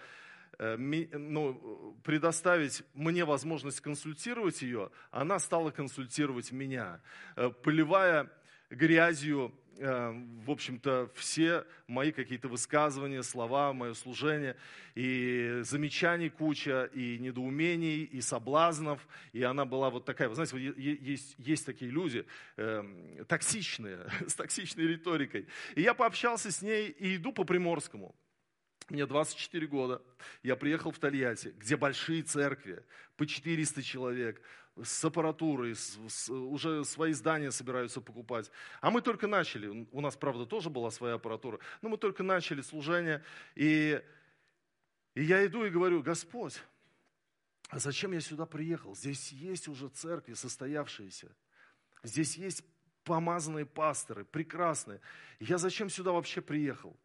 ну, 0.59 1.97
предоставить 2.05 2.83
мне 2.95 3.25
возможность 3.25 3.81
консультировать 3.81 4.62
ее, 4.62 4.90
она 5.11 5.38
стала 5.38 5.71
консультировать 5.71 6.53
меня, 6.53 7.01
э, 7.37 7.51
поливая 7.51 8.31
грязью, 8.71 9.53
э, 9.79 10.12
в 10.45 10.51
общем-то, 10.51 11.11
все 11.14 11.64
мои 11.87 12.12
какие-то 12.12 12.49
высказывания, 12.49 13.23
слова, 13.23 13.73
мое 13.73 13.95
служение, 13.95 14.57
и 14.95 15.61
замечаний 15.62 16.29
куча, 16.29 16.90
и 16.95 17.19
недоумений, 17.19 18.05
и 18.05 18.21
соблазнов, 18.21 19.07
и 19.33 19.43
она 19.43 19.64
была 19.64 19.90
вот 19.90 20.05
такая, 20.05 20.29
вы 20.29 20.35
знаете, 20.35 20.57
есть, 20.77 21.35
есть 21.38 21.67
такие 21.67 21.90
люди, 21.90 22.27
э, 22.57 23.25
токсичные, 23.29 24.07
с 24.27 24.35
токсичной 24.35 24.87
риторикой. 24.87 25.47
И 25.75 25.83
я 25.83 25.95
пообщался 25.95 26.51
с 26.51 26.62
ней 26.62 26.88
и 26.88 27.17
иду 27.17 27.33
по 27.33 27.45
Приморскому, 27.45 28.14
мне 28.88 29.07
24 29.07 29.66
года, 29.66 30.03
я 30.42 30.57
приехал 30.57 30.90
в 30.90 30.99
Тольятти, 30.99 31.55
где 31.59 31.77
большие 31.77 32.23
церкви, 32.23 32.85
по 33.16 33.27
400 33.27 33.83
человек, 33.83 34.42
с 34.83 35.05
аппаратурой, 35.05 35.75
с, 35.75 35.99
с, 36.09 36.29
уже 36.31 36.85
свои 36.85 37.12
здания 37.12 37.51
собираются 37.51 38.01
покупать. 38.01 38.51
А 38.81 38.90
мы 38.90 39.03
только 39.03 39.27
начали, 39.27 39.87
у 39.90 40.01
нас, 40.01 40.16
правда, 40.16 40.47
тоже 40.47 40.68
была 40.68 40.90
своя 40.90 41.14
аппаратура, 41.14 41.61
но 41.81 41.88
мы 41.88 41.97
только 41.97 42.23
начали 42.23 42.61
служение, 42.61 43.23
и, 43.55 44.03
и 45.14 45.23
я 45.23 45.47
иду 45.47 45.64
и 45.64 45.70
говорю, 45.70 46.03
Господь, 46.03 46.61
а 47.68 47.79
зачем 47.79 48.12
я 48.12 48.20
сюда 48.20 48.47
приехал? 48.47 48.94
Здесь 48.94 49.33
есть 49.33 49.68
уже 49.68 49.88
церкви 49.88 50.35
состоявшиеся, 50.35 51.35
здесь 52.03 52.37
есть 52.37 52.64
помазанные 53.05 53.66
пасторы, 53.66 54.25
прекрасные. 54.25 55.01
Я 55.38 55.59
зачем 55.59 55.88
сюда 55.88 56.12
вообще 56.12 56.40
приехал? 56.40 56.97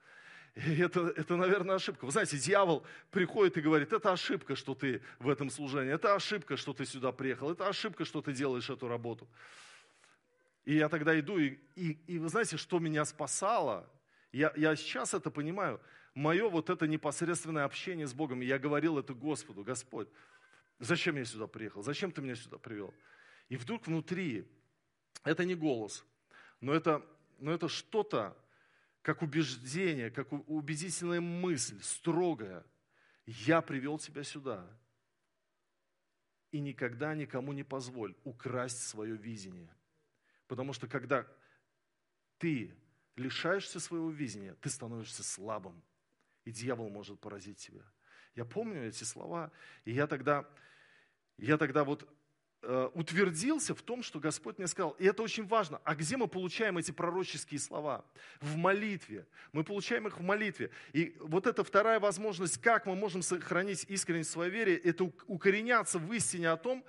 Это, 0.56 1.14
это, 1.16 1.36
наверное, 1.36 1.76
ошибка. 1.76 2.06
Вы 2.06 2.12
знаете, 2.12 2.38
дьявол 2.38 2.86
приходит 3.12 3.58
и 3.58 3.62
говорит, 3.62 3.94
это 3.94 4.12
ошибка, 4.12 4.56
что 4.56 4.76
ты 4.76 5.02
в 5.20 5.30
этом 5.30 5.50
служении, 5.50 5.94
это 5.94 6.16
ошибка, 6.16 6.58
что 6.58 6.74
ты 6.74 6.86
сюда 6.86 7.12
приехал, 7.12 7.52
это 7.52 7.68
ошибка, 7.68 8.06
что 8.06 8.22
ты 8.22 8.34
делаешь 8.34 8.70
эту 8.70 8.88
работу. 8.88 9.28
И 10.66 10.76
я 10.76 10.90
тогда 10.90 11.18
иду, 11.20 11.38
и, 11.38 11.58
и, 11.76 11.98
и 12.08 12.20
вы 12.20 12.30
знаете, 12.30 12.58
что 12.58 12.80
меня 12.80 13.06
спасало? 13.06 13.90
Я, 14.32 14.54
я 14.56 14.76
сейчас 14.76 15.14
это 15.14 15.32
понимаю. 15.32 15.80
Мое 16.14 16.50
вот 16.50 16.70
это 16.70 16.88
непосредственное 16.88 17.64
общение 17.64 18.06
с 18.06 18.14
Богом. 18.14 18.42
Я 18.42 18.60
говорил 18.60 18.98
это 18.98 19.14
Господу, 19.14 19.64
Господь, 19.64 20.10
зачем 20.80 21.16
я 21.16 21.26
сюда 21.26 21.48
приехал? 21.48 21.82
Зачем 21.82 22.12
ты 22.12 22.22
меня 22.22 22.36
сюда 22.36 22.58
привел? 22.58 22.94
И 23.48 23.58
вдруг 23.58 23.88
внутри, 23.88 24.48
это 25.24 25.46
не 25.46 25.56
голос, 25.56 26.06
но 26.62 26.74
это, 26.74 27.04
но 27.40 27.52
это 27.52 27.68
что-то, 27.68 28.36
как 29.02 29.22
убеждение, 29.22 30.12
как 30.12 30.32
убедительная 30.32 31.22
мысль, 31.22 31.82
строгая. 31.82 32.66
Я 33.26 33.62
привел 33.62 33.98
тебя 33.98 34.24
сюда. 34.24 34.68
И 36.52 36.60
никогда 36.60 37.14
никому 37.14 37.54
не 37.54 37.64
позволь 37.64 38.16
украсть 38.24 38.88
свое 38.88 39.16
видение. 39.16 39.74
Потому 40.48 40.74
что 40.74 40.88
когда 40.88 41.28
ты 42.40 42.76
лишаешься 43.16 43.80
своего 43.80 44.10
видения, 44.10 44.56
ты 44.56 44.70
становишься 44.70 45.24
слабым. 45.24 45.84
И 46.46 46.52
дьявол 46.52 46.90
может 46.90 47.20
поразить 47.20 47.60
тебя. 47.60 47.84
Я 48.36 48.46
помню 48.46 48.88
эти 48.88 49.04
слова, 49.04 49.52
и 49.86 49.92
я 49.92 50.08
тогда, 50.08 50.50
я 51.38 51.58
тогда 51.58 51.84
вот 51.84 52.08
утвердился 52.62 53.74
в 53.74 53.82
том, 53.82 54.04
что 54.04 54.19
Господь 54.19 54.58
мне 54.58 54.67
сказал. 54.67 54.91
И 55.00 55.06
это 55.06 55.24
очень 55.24 55.45
важно. 55.48 55.80
А 55.84 55.95
где 55.95 56.17
мы 56.17 56.28
получаем 56.28 56.78
эти 56.78 56.91
пророческие 56.91 57.60
слова? 57.60 58.04
В 58.41 58.58
молитве. 58.58 59.26
Мы 59.54 59.63
получаем 59.63 60.08
их 60.08 60.19
в 60.19 60.22
молитве. 60.22 60.69
И 60.91 61.15
вот 61.19 61.48
эта 61.48 61.63
вторая 61.63 62.00
возможность, 62.00 62.62
как 62.62 62.86
мы 62.86 62.95
можем 62.95 63.22
сохранить 63.22 63.86
искренность 63.88 64.32
своей 64.32 64.52
вере, 64.52 64.76
это 64.76 65.10
укореняться 65.28 66.00
в 66.00 66.12
истине 66.13 66.50
о 66.50 66.58
том, 66.58 66.84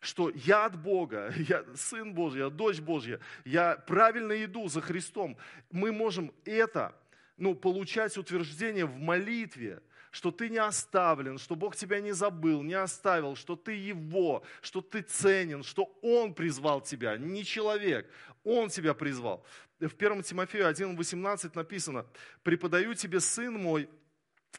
что 0.00 0.30
я 0.34 0.66
от 0.66 0.80
Бога, 0.80 1.32
я 1.48 1.64
сын 1.74 2.12
Божий, 2.12 2.40
я 2.40 2.50
дочь 2.50 2.80
Божья, 2.80 3.18
я 3.44 3.76
правильно 3.76 4.44
иду 4.44 4.68
за 4.68 4.80
Христом. 4.80 5.36
Мы 5.70 5.90
можем 5.90 6.32
это 6.44 6.94
ну, 7.36 7.54
получать 7.54 8.16
утверждение 8.16 8.84
в 8.84 8.98
молитве, 8.98 9.80
что 10.14 10.30
ты 10.30 10.48
не 10.48 10.58
оставлен, 10.58 11.38
что 11.38 11.56
Бог 11.56 11.74
тебя 11.74 12.00
не 12.00 12.12
забыл, 12.12 12.62
не 12.62 12.74
оставил, 12.74 13.34
что 13.34 13.56
ты 13.56 13.72
Его, 13.72 14.44
что 14.60 14.80
ты 14.80 15.02
ценен, 15.02 15.64
что 15.64 15.92
Он 16.02 16.34
призвал 16.34 16.80
тебя, 16.80 17.18
не 17.18 17.44
человек, 17.44 18.08
Он 18.44 18.68
тебя 18.68 18.94
призвал. 18.94 19.44
В 19.80 19.92
1 19.92 20.22
Тимофею 20.22 20.70
1,18 20.70 21.50
написано, 21.54 22.06
«Преподаю 22.44 22.94
тебе, 22.94 23.18
сын 23.18 23.54
мой, 23.54 23.90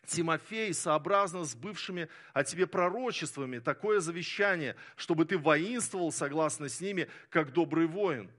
Тимофей, 0.06 0.74
сообразно 0.74 1.46
с 1.46 1.56
бывшими 1.56 2.10
о 2.34 2.44
тебе 2.44 2.68
пророчествами, 2.68 3.60
такое 3.60 4.02
завещание, 4.02 4.76
чтобы 4.98 5.24
ты 5.24 5.38
воинствовал 5.38 6.12
согласно 6.12 6.68
с 6.68 6.82
ними, 6.82 7.08
как 7.30 7.54
добрый 7.54 7.88
воин». 7.88 8.30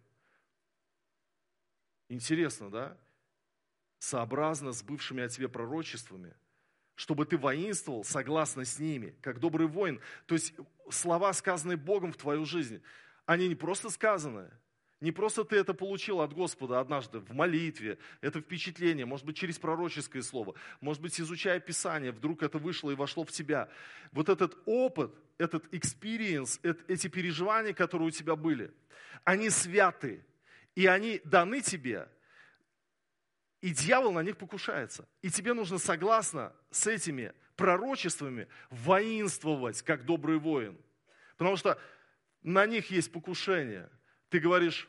Интересно, 2.10 2.70
да? 2.70 2.98
Сообразно 4.00 4.72
с 4.72 4.82
бывшими 4.82 5.22
о 5.22 5.30
тебе 5.30 5.48
пророчествами– 5.48 6.34
чтобы 6.96 7.26
ты 7.26 7.38
воинствовал 7.38 8.04
согласно 8.04 8.64
с 8.64 8.78
ними, 8.78 9.14
как 9.20 9.38
добрый 9.38 9.68
воин. 9.68 10.00
То 10.26 10.34
есть 10.34 10.54
слова, 10.90 11.32
сказанные 11.32 11.76
Богом 11.76 12.12
в 12.12 12.16
твою 12.16 12.44
жизнь, 12.44 12.82
они 13.26 13.48
не 13.48 13.54
просто 13.54 13.90
сказаны, 13.90 14.50
не 15.00 15.12
просто 15.12 15.44
ты 15.44 15.56
это 15.56 15.74
получил 15.74 16.22
от 16.22 16.32
Господа 16.32 16.80
однажды 16.80 17.18
в 17.18 17.32
молитве, 17.32 17.98
это 18.22 18.40
впечатление, 18.40 19.04
может 19.04 19.26
быть, 19.26 19.36
через 19.36 19.58
пророческое 19.58 20.22
слово, 20.22 20.54
может 20.80 21.02
быть, 21.02 21.20
изучая 21.20 21.60
Писание, 21.60 22.12
вдруг 22.12 22.42
это 22.42 22.58
вышло 22.58 22.90
и 22.90 22.94
вошло 22.94 23.24
в 23.24 23.30
тебя. 23.30 23.68
Вот 24.12 24.30
этот 24.30 24.56
опыт, 24.64 25.14
этот 25.36 25.66
experience, 25.74 26.58
эти 26.88 27.08
переживания, 27.08 27.74
которые 27.74 28.08
у 28.08 28.10
тебя 28.10 28.36
были, 28.36 28.72
они 29.24 29.50
святы, 29.50 30.24
и 30.74 30.86
они 30.86 31.20
даны 31.24 31.60
тебе 31.60 32.08
И 33.60 33.70
дьявол 33.70 34.12
на 34.12 34.22
них 34.22 34.36
покушается. 34.36 35.08
И 35.22 35.30
тебе 35.30 35.52
нужно 35.52 35.78
согласно 35.78 36.52
с 36.70 36.86
этими 36.86 37.32
пророчествами 37.56 38.48
воинствовать, 38.70 39.82
как 39.82 40.04
добрый 40.04 40.38
воин. 40.38 40.78
Потому 41.36 41.56
что 41.56 41.78
на 42.42 42.66
них 42.66 42.90
есть 42.90 43.10
покушение. 43.10 43.90
Ты 44.28 44.38
говоришь, 44.38 44.88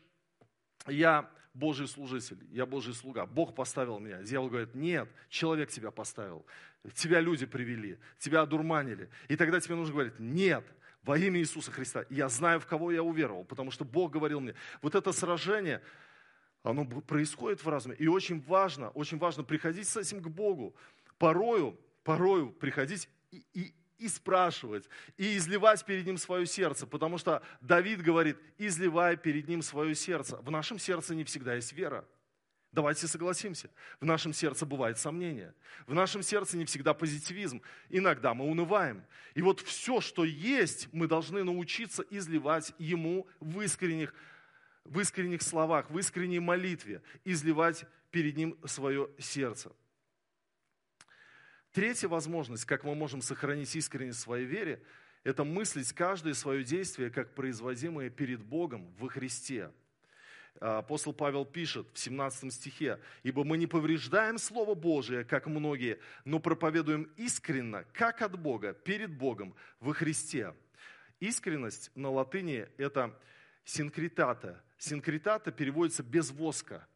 я 0.86 1.30
Божий 1.54 1.88
служитель, 1.88 2.38
я 2.52 2.66
Божий 2.66 2.94
слуга, 2.94 3.26
Бог 3.26 3.56
поставил 3.56 4.00
меня. 4.00 4.22
Дьявол 4.22 4.50
говорит, 4.50 4.76
нет, 4.76 5.10
человек 5.30 5.72
тебя 5.72 5.90
поставил, 5.90 6.46
тебя 6.94 7.20
люди 7.20 7.46
привели, 7.46 7.98
тебя 8.20 8.42
одурманили. 8.42 9.10
И 9.28 9.36
тогда 9.36 9.60
тебе 9.60 9.76
нужно 9.76 9.94
говорить, 9.94 10.20
нет, 10.20 10.64
во 11.02 11.18
имя 11.18 11.40
Иисуса 11.40 11.72
Христа. 11.72 12.06
Я 12.10 12.30
знаю, 12.30 12.60
в 12.60 12.68
кого 12.68 12.92
я 12.92 13.02
уверовал, 13.02 13.44
потому 13.44 13.72
что 13.72 13.86
Бог 13.86 14.12
говорил 14.12 14.40
мне. 14.40 14.54
Вот 14.82 14.94
это 14.94 15.12
сражение, 15.12 15.82
оно 16.64 16.86
происходит 16.86 17.64
в 17.64 17.70
разуме. 17.70 17.96
И 17.96 18.08
очень 18.08 18.42
важно, 18.42 18.90
очень 18.90 19.18
важно 19.18 19.44
приходить 19.44 19.88
с 19.88 19.98
этим 19.98 20.22
к 20.22 20.28
Богу. 20.28 20.76
Порою, 21.18 21.80
порою 22.04 22.52
приходить 22.52 23.10
и, 23.32 23.44
и, 23.54 23.74
и 23.98 24.08
спрашивать, 24.08 24.88
и 25.18 25.38
изливать 25.38 25.86
перед 25.86 26.06
Ним 26.06 26.18
свое 26.18 26.46
сердце. 26.46 26.86
Потому 26.86 27.18
что 27.18 27.42
Давид 27.62 28.02
говорит, 28.02 28.38
изливай 28.58 29.18
перед 29.18 29.48
Ним 29.48 29.62
свое 29.62 29.96
сердце. 29.96 30.38
В 30.38 30.52
нашем 30.52 30.80
сердце 30.80 31.16
не 31.16 31.24
всегда 31.24 31.56
есть 31.56 31.74
вера. 31.74 32.06
Давайте 32.74 33.08
согласимся. 33.08 33.72
В 34.00 34.06
нашем 34.06 34.34
сердце 34.34 34.66
бывает 34.66 35.00
сомнение. 35.00 35.56
В 35.88 35.94
нашем 35.94 36.22
сердце 36.22 36.58
не 36.58 36.66
всегда 36.66 36.94
позитивизм. 36.94 37.62
Иногда 37.90 38.34
мы 38.34 38.46
унываем. 38.46 39.04
И 39.34 39.42
вот 39.42 39.62
все, 39.62 40.02
что 40.02 40.24
есть, 40.26 40.88
мы 40.92 41.08
должны 41.08 41.44
научиться 41.44 42.04
изливать 42.10 42.74
Ему 42.78 43.26
в 43.40 43.62
искренних, 43.62 44.14
в 44.88 45.00
искренних 45.00 45.42
словах, 45.42 45.90
в 45.90 45.98
искренней 45.98 46.40
молитве, 46.40 47.02
изливать 47.26 47.86
перед 48.12 48.36
Ним 48.38 48.58
свое 48.66 49.10
сердце. 49.20 49.72
Третья 51.72 52.08
возможность, 52.08 52.66
как 52.66 52.84
мы 52.84 52.96
можем 52.96 53.22
сохранить 53.22 53.76
искренность 53.76 54.20
в 54.20 54.24
своей 54.24 54.46
вере, 54.46 54.82
это 55.24 55.44
мыслить 55.44 55.92
каждое 55.94 56.34
свое 56.34 56.64
действие 56.64 57.10
как 57.10 57.36
производимое 57.36 58.10
перед 58.10 58.42
Богом 58.42 58.94
во 58.98 59.10
Христе– 59.10 59.72
апостол 60.60 61.14
Павел 61.14 61.46
пишет 61.46 61.88
в 61.94 62.00
17 62.00 62.52
стихе, 62.54 63.00
«Ибо 63.24 63.44
мы 63.44 63.58
не 63.58 63.68
повреждаем 63.68 64.38
Слово 64.38 64.76
Божие, 64.76 65.24
как 65.24 65.48
многие, 65.48 66.00
но 66.26 66.40
проповедуем 66.40 67.12
искренно, 67.18 67.86
как 67.94 68.22
от 68.22 68.40
Бога, 68.40 68.74
перед 68.74 69.16
Богом, 69.16 69.56
во 69.80 69.94
Христе». 69.94 70.54
Искренность 71.20 71.92
на 71.96 72.10
латыни– 72.10 72.68
это 72.78 73.18
синкретата. 73.66 74.64
Синкретата 74.78 75.52
переводится 75.52 76.04
«без 76.04 76.32
воска». 76.32 76.88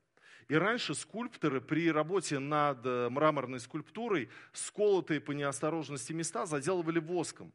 И 0.48 0.56
раньше 0.56 0.96
скульпторы 0.96 1.62
при 1.62 1.90
работе 1.92 2.38
над 2.40 2.86
э, 2.86 3.10
мраморной 3.10 3.60
скульптурой 3.62 4.30
сколотые 4.52 5.22
по 5.22 5.32
неосторожности 5.32 6.12
места 6.12 6.46
заделывали 6.46 7.00
воском 7.00 7.54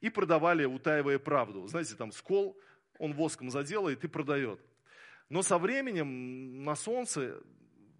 и 0.00 0.08
продавали, 0.08 0.64
утаивая 0.64 1.18
правду. 1.18 1.66
Знаете, 1.66 1.96
там 1.96 2.12
скол, 2.12 2.58
он 2.98 3.12
воском 3.12 3.50
заделает 3.50 4.04
и 4.04 4.08
продает. 4.08 4.58
Но 5.28 5.42
со 5.42 5.58
временем 5.58 6.64
на 6.64 6.74
солнце 6.76 7.42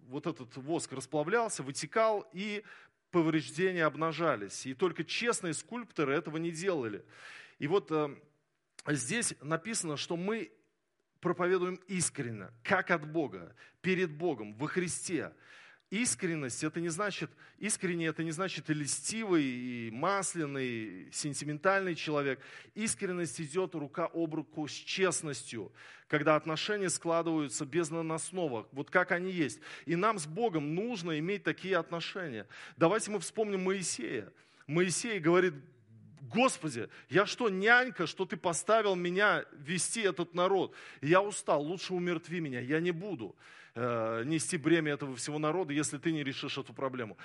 вот 0.07 0.25
этот 0.25 0.57
воск 0.57 0.91
расплавлялся, 0.91 1.61
вытекал, 1.61 2.27
и 2.33 2.63
повреждения 3.11 3.85
обнажались. 3.85 4.65
И 4.65 4.73
только 4.73 5.03
честные 5.03 5.53
скульпторы 5.53 6.15
этого 6.15 6.37
не 6.37 6.51
делали. 6.51 7.05
И 7.59 7.67
вот 7.67 7.91
э, 7.91 8.09
здесь 8.87 9.35
написано, 9.41 9.97
что 9.97 10.17
мы 10.17 10.51
проповедуем 11.21 11.79
искренне, 11.87 12.47
как 12.63 12.91
от 12.91 13.09
Бога, 13.09 13.55
перед 13.81 14.11
Богом, 14.11 14.55
во 14.55 14.67
Христе. 14.67 15.31
Искренность, 15.91 16.63
это 16.63 16.79
не 16.79 16.87
значит, 16.87 17.29
искренне 17.57 18.07
это 18.07 18.23
не 18.23 18.31
значит 18.31 18.69
и 18.69 18.73
льстивый, 18.73 19.43
и 19.43 19.91
масляный, 19.91 21.09
сентиментальный 21.11 21.95
человек. 21.95 22.39
Искренность 22.75 23.41
идет 23.41 23.75
рука 23.75 24.09
об 24.13 24.33
руку 24.33 24.69
с 24.69 24.71
честностью, 24.71 25.73
когда 26.07 26.37
отношения 26.37 26.89
складываются 26.89 27.65
без 27.65 27.89
наносного, 27.89 28.69
вот 28.71 28.89
как 28.89 29.11
они 29.11 29.31
есть. 29.31 29.59
И 29.85 29.97
нам 29.97 30.17
с 30.17 30.25
Богом 30.25 30.75
нужно 30.75 31.19
иметь 31.19 31.43
такие 31.43 31.75
отношения. 31.75 32.47
Давайте 32.77 33.11
мы 33.11 33.19
вспомним 33.19 33.63
Моисея. 33.65 34.31
Моисей 34.67 35.19
говорит, 35.19 35.55
Господи, 36.21 36.87
я 37.09 37.25
что, 37.25 37.49
нянька, 37.49 38.05
что 38.05 38.25
ты 38.25 38.37
поставил 38.37 38.95
меня 38.95 39.43
вести 39.53 40.01
этот 40.01 40.35
народ? 40.35 40.75
Я 41.01 41.21
устал, 41.21 41.63
лучше 41.63 41.95
умертви 41.95 42.39
меня, 42.39 42.59
я 42.59 42.79
не 42.79 42.91
буду. 42.91 43.35
Э, 43.73 44.23
нести 44.23 44.57
бремя 44.57 44.93
этого 44.93 45.15
всего 45.15 45.39
народа, 45.39 45.73
если 45.73 45.97
ты 45.97 46.11
не 46.11 46.23
решишь 46.23 46.59
эту 46.59 46.73
проблему. 46.73 47.17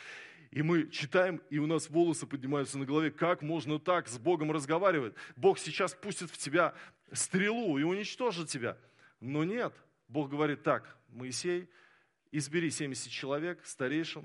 И 0.51 0.63
мы 0.63 0.89
читаем, 0.89 1.43
и 1.51 1.59
у 1.59 1.67
нас 1.67 1.91
волосы 1.91 2.27
поднимаются 2.27 2.79
на 2.79 2.87
голове. 2.87 3.11
Как 3.11 3.43
можно 3.43 3.79
так 3.79 4.09
с 4.09 4.17
Богом 4.17 4.51
разговаривать? 4.51 5.13
Бог 5.37 5.59
сейчас 5.59 5.93
пустит 5.93 6.31
в 6.31 6.39
тебя 6.39 6.73
стрелу 7.13 7.77
и 7.77 7.83
уничтожит 7.83 8.49
тебя. 8.49 8.79
Но 9.21 9.45
нет. 9.45 9.75
Бог 10.09 10.31
говорит 10.31 10.63
так, 10.63 10.97
Моисей, 11.09 11.69
избери 12.33 12.71
70 12.71 13.11
человек, 13.11 13.61
старейшин, 13.65 14.25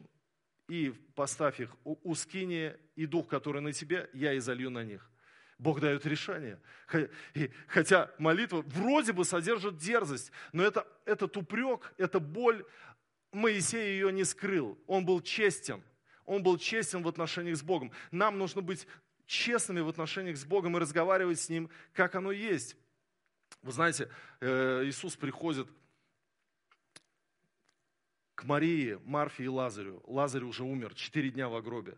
и 0.72 0.92
поставь 1.16 1.60
их 1.60 1.76
у 1.84 2.16
скиния, 2.16 2.80
и 2.96 3.06
дух, 3.06 3.28
который 3.28 3.62
на 3.62 3.74
тебе, 3.74 4.10
я 4.14 4.38
изолью 4.38 4.70
на 4.70 4.86
них. 4.86 5.12
Бог 5.60 5.82
дает 5.82 6.06
решение. 6.06 6.62
Хотя 7.68 8.10
молитва 8.18 8.62
вроде 8.62 9.12
бы 9.12 9.26
содержит 9.26 9.76
дерзость, 9.76 10.32
но 10.54 10.64
это, 10.64 10.88
этот 11.04 11.36
упрек, 11.36 11.94
эта 11.98 12.22
боль, 12.22 12.64
Моисей 13.34 13.96
ее 13.96 14.14
не 14.14 14.24
скрыл. 14.24 14.80
Он 14.88 15.06
был 15.06 15.20
честен. 15.20 15.84
Он 16.26 16.42
был 16.42 16.58
честен 16.58 17.04
в 17.04 17.08
отношениях 17.10 17.58
с 17.58 17.64
Богом. 17.64 17.92
Нам 18.10 18.38
нужно 18.38 18.62
быть 18.62 18.88
честными 19.26 19.82
в 19.82 19.90
отношениях 19.90 20.38
с 20.38 20.46
Богом 20.46 20.78
и 20.78 20.80
разговаривать 20.80 21.42
с 21.42 21.50
Ним, 21.50 21.70
как 21.92 22.16
оно 22.16 22.32
есть. 22.32 22.78
Вы 23.62 23.74
знаете, 23.74 24.10
э, 24.40 24.84
Иисус 24.86 25.18
приходит 25.18 25.68
к 28.42 28.46
Марии, 28.46 29.00
Марфе 29.04 29.44
и 29.44 29.48
Лазарю. 29.48 30.02
Лазарь 30.08 30.44
уже 30.44 30.64
умер, 30.64 30.96
четыре 30.96 31.30
дня 31.30 31.48
в 31.48 31.62
гробе. 31.62 31.96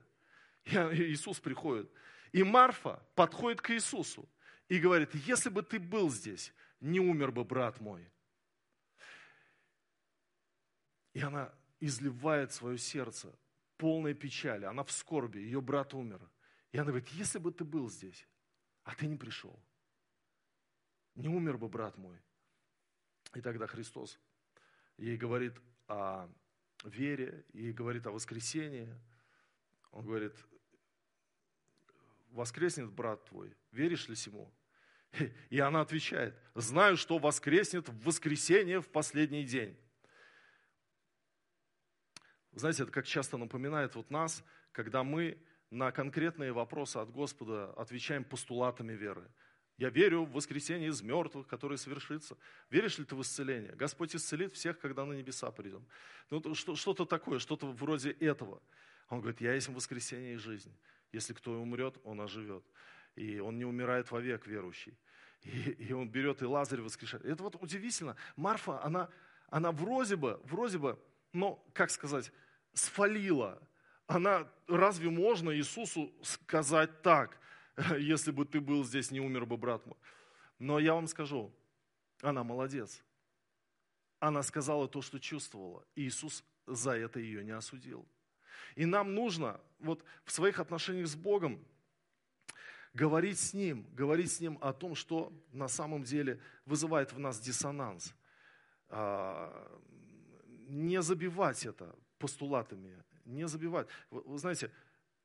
И 0.66 0.76
Иисус 0.76 1.40
приходит. 1.40 1.90
И 2.34 2.44
Марфа 2.44 3.02
подходит 3.16 3.62
к 3.62 3.72
Иисусу 3.72 4.28
и 4.68 4.78
говорит, 4.78 5.16
если 5.16 5.50
бы 5.50 5.64
ты 5.64 5.80
был 5.80 6.10
здесь, 6.10 6.54
не 6.82 7.00
умер 7.00 7.32
бы 7.32 7.46
брат 7.46 7.80
мой. 7.80 8.12
И 11.14 11.22
она 11.22 11.54
изливает 11.80 12.52
свое 12.52 12.78
сердце, 12.78 13.34
полное 13.78 14.14
печали, 14.14 14.66
она 14.66 14.84
в 14.84 14.92
скорби, 14.92 15.40
ее 15.40 15.62
брат 15.62 15.94
умер. 15.94 16.30
И 16.74 16.78
она 16.78 16.88
говорит, 16.88 17.08
если 17.10 17.40
бы 17.40 17.54
ты 17.54 17.64
был 17.64 17.90
здесь, 17.90 18.28
а 18.84 18.94
ты 18.96 19.08
не 19.08 19.16
пришел, 19.16 19.58
не 21.16 21.30
умер 21.30 21.58
бы 21.58 21.70
брат 21.70 21.98
мой. 21.98 22.22
И 23.34 23.40
тогда 23.40 23.66
Христос 23.66 24.20
ей 24.98 25.16
говорит 25.16 25.54
о 25.94 26.30
вере, 26.84 27.46
ей 27.54 27.74
говорит 27.74 28.08
о 28.08 28.12
воскресении. 28.12 28.94
Он 29.92 30.06
говорит, 30.06 30.34
воскреснет 32.32 32.92
брат 32.92 33.24
твой, 33.26 33.56
веришь 33.72 34.08
ли 34.08 34.16
сему? 34.16 34.52
И 35.50 35.60
она 35.60 35.82
отвечает, 35.82 36.36
знаю, 36.56 36.98
что 36.98 37.20
воскреснет 37.20 37.88
в 37.88 38.04
воскресенье 38.04 38.82
в 38.82 38.90
последний 38.90 39.44
день. 39.44 39.78
Знаете, 42.54 42.84
это 42.84 42.92
как 42.92 43.06
часто 43.06 43.38
напоминает 43.38 43.96
вот 43.96 44.10
нас, 44.10 44.44
когда 44.72 45.04
мы 45.04 45.38
на 45.70 45.92
конкретные 45.92 46.52
вопросы 46.52 46.98
от 46.98 47.12
Господа 47.12 47.72
отвечаем 47.74 48.24
постулатами 48.24 48.94
веры. 48.94 49.30
Я 49.78 49.90
верю 49.90 50.24
в 50.26 50.32
воскресенье 50.34 50.90
из 50.90 51.02
мертвых, 51.02 51.48
которое 51.48 51.78
совершится. 51.78 52.38
Веришь 52.70 53.00
ли 53.00 53.06
ты 53.06 53.16
в 53.16 53.22
исцеление? 53.22 53.74
Господь 53.76 54.16
исцелит 54.16 54.54
всех, 54.54 54.80
когда 54.80 55.04
на 55.06 55.14
небеса 55.14 55.50
придем. 55.52 55.86
Ну, 56.30 56.54
что-то 56.54 57.06
такое, 57.06 57.40
что-то 57.40 57.68
вроде 57.72 58.12
этого. 58.12 58.62
Он 59.10 59.20
говорит, 59.20 59.42
я 59.42 59.54
есть 59.54 59.70
воскресенье 59.70 60.36
и 60.36 60.38
жизнь. 60.38 60.72
Если 61.12 61.34
кто 61.34 61.60
умрет, 61.60 61.98
он 62.04 62.22
оживет. 62.22 62.64
И 63.16 63.40
он 63.40 63.58
не 63.58 63.66
умирает 63.66 64.10
вовек, 64.12 64.46
верующий. 64.48 64.98
И, 65.42 65.72
и 65.72 65.94
он 65.94 66.10
берет 66.10 66.42
и 66.42 66.46
Лазарь 66.46 66.82
воскрешает. 66.82 67.26
Это 67.26 67.44
вот 67.44 67.56
удивительно. 67.62 68.16
Марфа, 68.36 68.82
она, 68.84 69.10
она 69.50 69.72
вроде 69.72 70.16
бы, 70.16 70.40
вроде 70.46 70.78
бы, 70.78 71.00
ну, 71.32 71.64
как 71.74 71.90
сказать, 71.90 72.32
сфалила. 72.74 73.62
Она, 74.08 74.50
разве 74.68 75.10
можно 75.10 75.56
Иисусу 75.56 76.14
сказать 76.22 77.02
так, 77.02 77.40
если 77.98 78.32
бы 78.32 78.46
ты 78.46 78.62
был 78.62 78.84
здесь, 78.84 79.12
не 79.12 79.20
умер 79.20 79.46
бы 79.46 79.58
брат 79.58 79.86
мой? 79.86 79.98
Но 80.60 80.80
я 80.80 80.94
вам 80.94 81.08
скажу, 81.08 81.54
она 82.22 82.44
молодец. 82.44 83.04
Она 84.20 84.44
сказала 84.44 84.88
то, 84.88 85.02
что 85.02 85.20
чувствовала. 85.20 85.86
И 85.96 86.04
Иисус 86.04 86.44
за 86.66 86.92
это 86.92 87.20
ее 87.20 87.44
не 87.44 87.52
осудил. 87.52 88.08
И 88.76 88.86
нам 88.86 89.14
нужно 89.14 89.60
вот 89.80 90.04
в 90.24 90.32
своих 90.32 90.60
отношениях 90.60 91.08
с 91.08 91.16
Богом 91.16 91.64
говорить 92.94 93.40
с 93.40 93.54
Ним, 93.54 93.88
говорить 93.94 94.32
с 94.32 94.40
Ним 94.40 94.58
о 94.62 94.72
том, 94.72 94.96
что 94.96 95.34
на 95.52 95.68
самом 95.68 96.04
деле 96.04 96.40
вызывает 96.66 97.12
в 97.12 97.20
нас 97.20 97.40
диссонанс. 97.40 98.14
А, 98.90 99.82
не 100.68 101.02
забивать 101.02 101.66
это, 101.66 101.96
постулатами, 102.20 103.04
не 103.26 103.48
забивать. 103.48 103.88
Вы, 104.10 104.22
вы 104.22 104.38
знаете, 104.38 104.72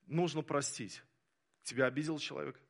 нужно 0.07 0.43
простить. 0.43 1.03
Тебя 1.62 1.87
обидел 1.87 2.18
человек, 2.18 2.61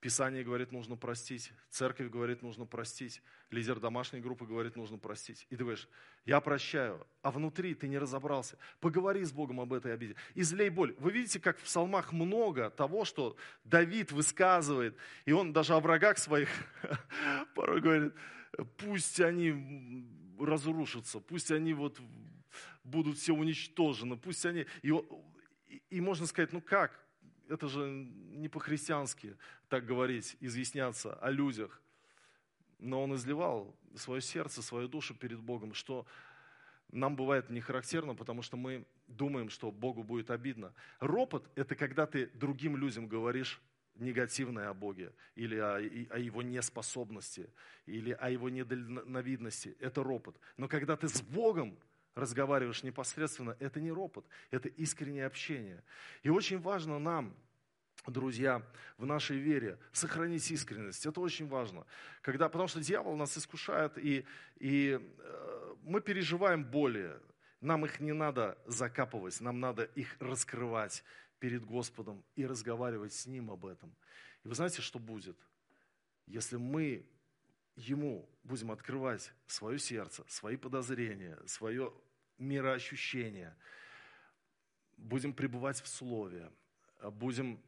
Писание 0.00 0.44
говорит, 0.44 0.70
нужно 0.70 0.96
простить. 0.96 1.52
Церковь 1.70 2.08
говорит, 2.08 2.40
нужно 2.40 2.66
простить. 2.66 3.20
Лидер 3.50 3.80
домашней 3.80 4.20
группы 4.20 4.46
говорит, 4.46 4.76
нужно 4.76 4.96
простить. 4.96 5.44
И 5.50 5.56
ты 5.56 5.64
говоришь, 5.64 5.88
я 6.24 6.40
прощаю, 6.40 7.04
а 7.20 7.32
внутри 7.32 7.74
ты 7.74 7.88
не 7.88 7.98
разобрался. 7.98 8.58
Поговори 8.78 9.24
с 9.24 9.32
Богом 9.32 9.60
об 9.60 9.72
этой 9.72 9.92
обиде. 9.92 10.14
Излей 10.36 10.68
боль. 10.68 10.94
Вы 11.00 11.10
видите, 11.10 11.40
как 11.40 11.58
в 11.58 11.64
псалмах 11.64 12.12
много 12.12 12.70
того, 12.70 13.04
что 13.04 13.36
Давид 13.64 14.12
высказывает. 14.12 14.96
И 15.24 15.32
он 15.32 15.52
даже 15.52 15.74
о 15.74 15.80
врагах 15.80 16.18
своих 16.18 16.48
порой 17.56 17.80
говорит, 17.80 18.14
пусть 18.76 19.20
они 19.20 20.06
разрушатся, 20.38 21.18
пусть 21.18 21.50
они 21.50 21.74
вот 21.74 22.00
будут 22.84 23.18
все 23.18 23.32
уничтожены, 23.32 24.16
пусть 24.16 24.46
они... 24.46 24.64
И, 24.82 24.92
и 25.90 26.00
можно 26.00 26.26
сказать, 26.26 26.52
ну 26.52 26.60
как? 26.60 27.07
Это 27.48 27.68
же 27.68 27.88
не 28.30 28.48
по-христиански 28.48 29.36
так 29.68 29.86
говорить, 29.86 30.36
изъясняться 30.40 31.14
о 31.14 31.30
людях. 31.30 31.80
Но 32.78 33.02
он 33.02 33.14
изливал 33.14 33.74
свое 33.96 34.20
сердце, 34.20 34.62
свою 34.62 34.88
душу 34.88 35.14
перед 35.14 35.40
Богом, 35.40 35.74
что 35.74 36.06
нам 36.90 37.16
бывает 37.16 37.50
не 37.50 37.60
характерно, 37.60 38.14
потому 38.14 38.42
что 38.42 38.56
мы 38.56 38.86
думаем, 39.08 39.50
что 39.50 39.70
Богу 39.70 40.02
будет 40.02 40.30
обидно. 40.30 40.72
Ропот– 41.00 41.50
это 41.54 41.74
когда 41.74 42.06
ты 42.06 42.26
другим 42.34 42.76
людям 42.76 43.08
говоришь 43.08 43.60
негативное 43.96 44.68
о 44.68 44.74
Боге, 44.74 45.12
или 45.34 45.56
о, 45.56 45.76
о 45.76 46.18
его 46.18 46.42
неспособности, 46.42 47.50
или 47.86 48.12
о 48.12 48.30
его 48.30 48.48
недальновидности. 48.48 49.76
Это 49.80 50.02
ропот. 50.02 50.38
Но 50.56 50.68
когда 50.68 50.96
ты 50.96 51.08
с 51.08 51.20
Богом 51.20 51.76
разговариваешь 52.18 52.82
непосредственно, 52.82 53.56
это 53.60 53.80
не 53.80 53.92
ропот, 53.92 54.26
это 54.50 54.68
искреннее 54.68 55.26
общение. 55.26 55.82
И 56.22 56.28
очень 56.28 56.58
важно 56.58 56.98
нам, 56.98 57.34
друзья, 58.06 58.62
в 58.96 59.06
нашей 59.06 59.38
вере 59.38 59.78
сохранить 59.92 60.50
искренность. 60.50 61.06
Это 61.06 61.20
очень 61.20 61.48
важно. 61.48 61.86
Когда, 62.22 62.48
потому 62.48 62.68
что 62.68 62.80
дьявол 62.80 63.16
нас 63.16 63.36
искушает, 63.36 63.98
и, 63.98 64.24
и 64.58 64.98
э, 65.18 65.74
мы 65.82 66.00
переживаем 66.00 66.64
боли. 66.64 67.18
Нам 67.60 67.84
их 67.84 67.98
не 67.98 68.12
надо 68.12 68.56
закапывать, 68.66 69.40
нам 69.40 69.58
надо 69.58 69.82
их 69.82 70.16
раскрывать 70.20 71.02
перед 71.40 71.64
Господом 71.64 72.24
и 72.36 72.46
разговаривать 72.46 73.12
с 73.12 73.26
Ним 73.26 73.50
об 73.50 73.66
этом. 73.66 73.94
И 74.44 74.48
вы 74.48 74.54
знаете, 74.54 74.80
что 74.80 74.98
будет? 74.98 75.36
Если 76.26 76.56
мы 76.56 77.04
Ему 77.74 78.28
будем 78.42 78.72
открывать 78.72 79.32
свое 79.46 79.78
сердце, 79.78 80.24
свои 80.26 80.56
подозрения, 80.56 81.38
свое 81.46 81.92
мироощущение, 82.38 83.56
будем 84.96 85.32
пребывать 85.32 85.80
в 85.80 85.88
Слове, 85.88 86.50
будем 87.02 87.60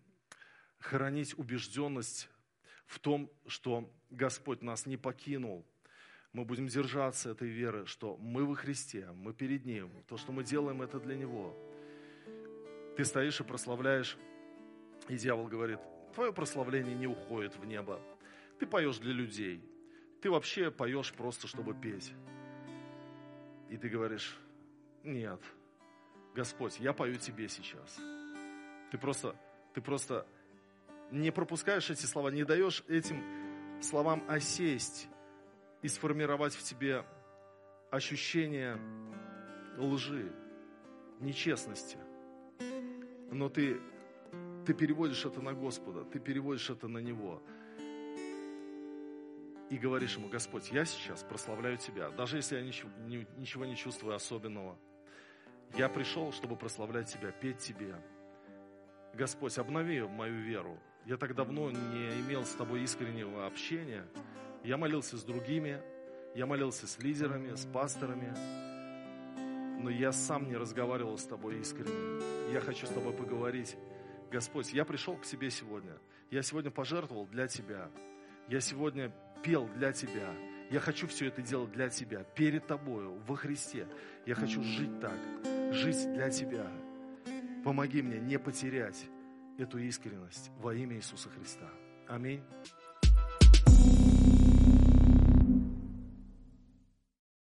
хранить 0.78 1.38
убежденность 1.38 2.28
в 2.86 2.98
том, 2.98 3.30
что 3.46 3.92
Господь 4.10 4.62
нас 4.62 4.86
не 4.86 4.96
покинул. 4.96 5.66
Мы 6.32 6.44
будем 6.44 6.68
держаться 6.68 7.30
этой 7.30 7.48
веры, 7.48 7.86
что 7.86 8.16
мы 8.16 8.44
во 8.44 8.54
Христе, 8.54 9.10
мы 9.12 9.32
перед 9.32 9.64
Ним, 9.64 9.90
то, 10.06 10.16
что 10.16 10.32
мы 10.32 10.44
делаем, 10.44 10.82
это 10.82 11.00
для 11.00 11.16
Него. 11.16 11.56
Ты 12.96 13.04
стоишь 13.04 13.40
и 13.40 13.44
прославляешь, 13.44 14.16
и 15.08 15.16
дьявол 15.16 15.48
говорит, 15.48 15.80
твое 16.14 16.32
прославление 16.32 16.94
не 16.94 17.06
уходит 17.06 17.56
в 17.56 17.64
небо. 17.64 18.00
Ты 18.58 18.66
поешь 18.66 18.98
для 18.98 19.12
людей, 19.12 19.64
ты 20.20 20.30
вообще 20.30 20.70
поешь 20.70 21.12
просто, 21.12 21.46
чтобы 21.46 21.74
петь. 21.74 22.12
И 23.68 23.76
ты 23.76 23.88
говоришь, 23.88 24.38
нет, 25.04 25.40
Господь, 26.34 26.78
я 26.80 26.92
пою 26.92 27.16
Тебе 27.16 27.48
сейчас. 27.48 27.98
Ты 28.90 28.98
просто, 28.98 29.36
ты 29.74 29.80
просто 29.80 30.26
не 31.10 31.30
пропускаешь 31.30 31.90
эти 31.90 32.06
слова, 32.06 32.30
не 32.30 32.44
даешь 32.44 32.84
этим 32.88 33.22
словам 33.82 34.24
осесть 34.28 35.08
и 35.82 35.88
сформировать 35.88 36.54
в 36.54 36.62
тебе 36.62 37.04
ощущение 37.90 38.78
лжи, 39.78 40.32
нечестности. 41.20 41.98
Но 43.30 43.48
ты, 43.48 43.80
ты 44.66 44.74
переводишь 44.74 45.24
это 45.24 45.40
на 45.40 45.54
Господа, 45.54 46.04
ты 46.04 46.18
переводишь 46.18 46.70
это 46.70 46.88
на 46.88 46.98
Него– 46.98 47.42
и 49.70 49.78
говоришь 49.78 50.16
ему, 50.16 50.28
Господь, 50.28 50.70
я 50.72 50.84
сейчас 50.84 51.22
прославляю 51.22 51.78
Тебя, 51.78 52.10
даже 52.10 52.36
если 52.36 52.56
я 52.56 52.62
ничего, 52.62 52.90
ничего 53.06 53.64
не 53.64 53.76
чувствую 53.76 54.16
особенного. 54.16 54.76
Я 55.76 55.88
пришел, 55.88 56.32
чтобы 56.32 56.56
прославлять 56.56 57.12
Тебя, 57.12 57.30
петь 57.30 57.58
Тебе. 57.58 57.94
Господь, 59.14 59.56
обнови 59.58 60.02
мою 60.02 60.40
веру. 60.40 60.78
Я 61.06 61.16
так 61.16 61.34
давно 61.34 61.70
не 61.70 62.20
имел 62.20 62.44
с 62.44 62.54
Тобой 62.54 62.82
искреннего 62.82 63.46
общения. 63.46 64.04
Я 64.62 64.76
молился 64.76 65.16
с 65.16 65.24
другими, 65.24 65.80
я 66.34 66.46
молился 66.46 66.86
с 66.86 66.98
лидерами, 66.98 67.54
с 67.54 67.64
пасторами, 67.66 68.34
но 69.80 69.90
я 69.90 70.12
сам 70.12 70.48
не 70.48 70.56
разговаривал 70.56 71.16
с 71.16 71.24
Тобой 71.24 71.60
искренне. 71.60 72.22
Я 72.52 72.60
хочу 72.60 72.86
с 72.86 72.90
Тобой 72.90 73.12
поговорить. 73.12 73.76
Господь, 74.30 74.72
я 74.72 74.84
пришел 74.84 75.16
к 75.16 75.22
Тебе 75.24 75.50
сегодня. 75.50 75.96
Я 76.30 76.42
сегодня 76.42 76.70
пожертвовал 76.70 77.26
для 77.26 77.48
Тебя. 77.48 77.90
Я 78.48 78.60
сегодня 78.60 79.12
пел 79.42 79.68
для 79.76 79.92
Тебя. 79.92 80.28
Я 80.70 80.78
хочу 80.78 81.08
все 81.08 81.26
это 81.26 81.42
делать 81.42 81.72
для 81.72 81.88
Тебя, 81.88 82.22
перед 82.22 82.66
Тобою, 82.66 83.18
во 83.26 83.34
Христе. 83.34 83.88
Я 84.26 84.34
хочу 84.34 84.62
жить 84.62 85.00
так, 85.00 85.18
жить 85.72 86.12
для 86.12 86.30
Тебя. 86.30 86.66
Помоги 87.64 88.02
мне 88.02 88.18
не 88.18 88.38
потерять 88.38 89.06
эту 89.58 89.78
искренность 89.78 90.50
во 90.58 90.74
имя 90.74 90.96
Иисуса 90.96 91.28
Христа. 91.28 91.68
Аминь. 92.08 92.42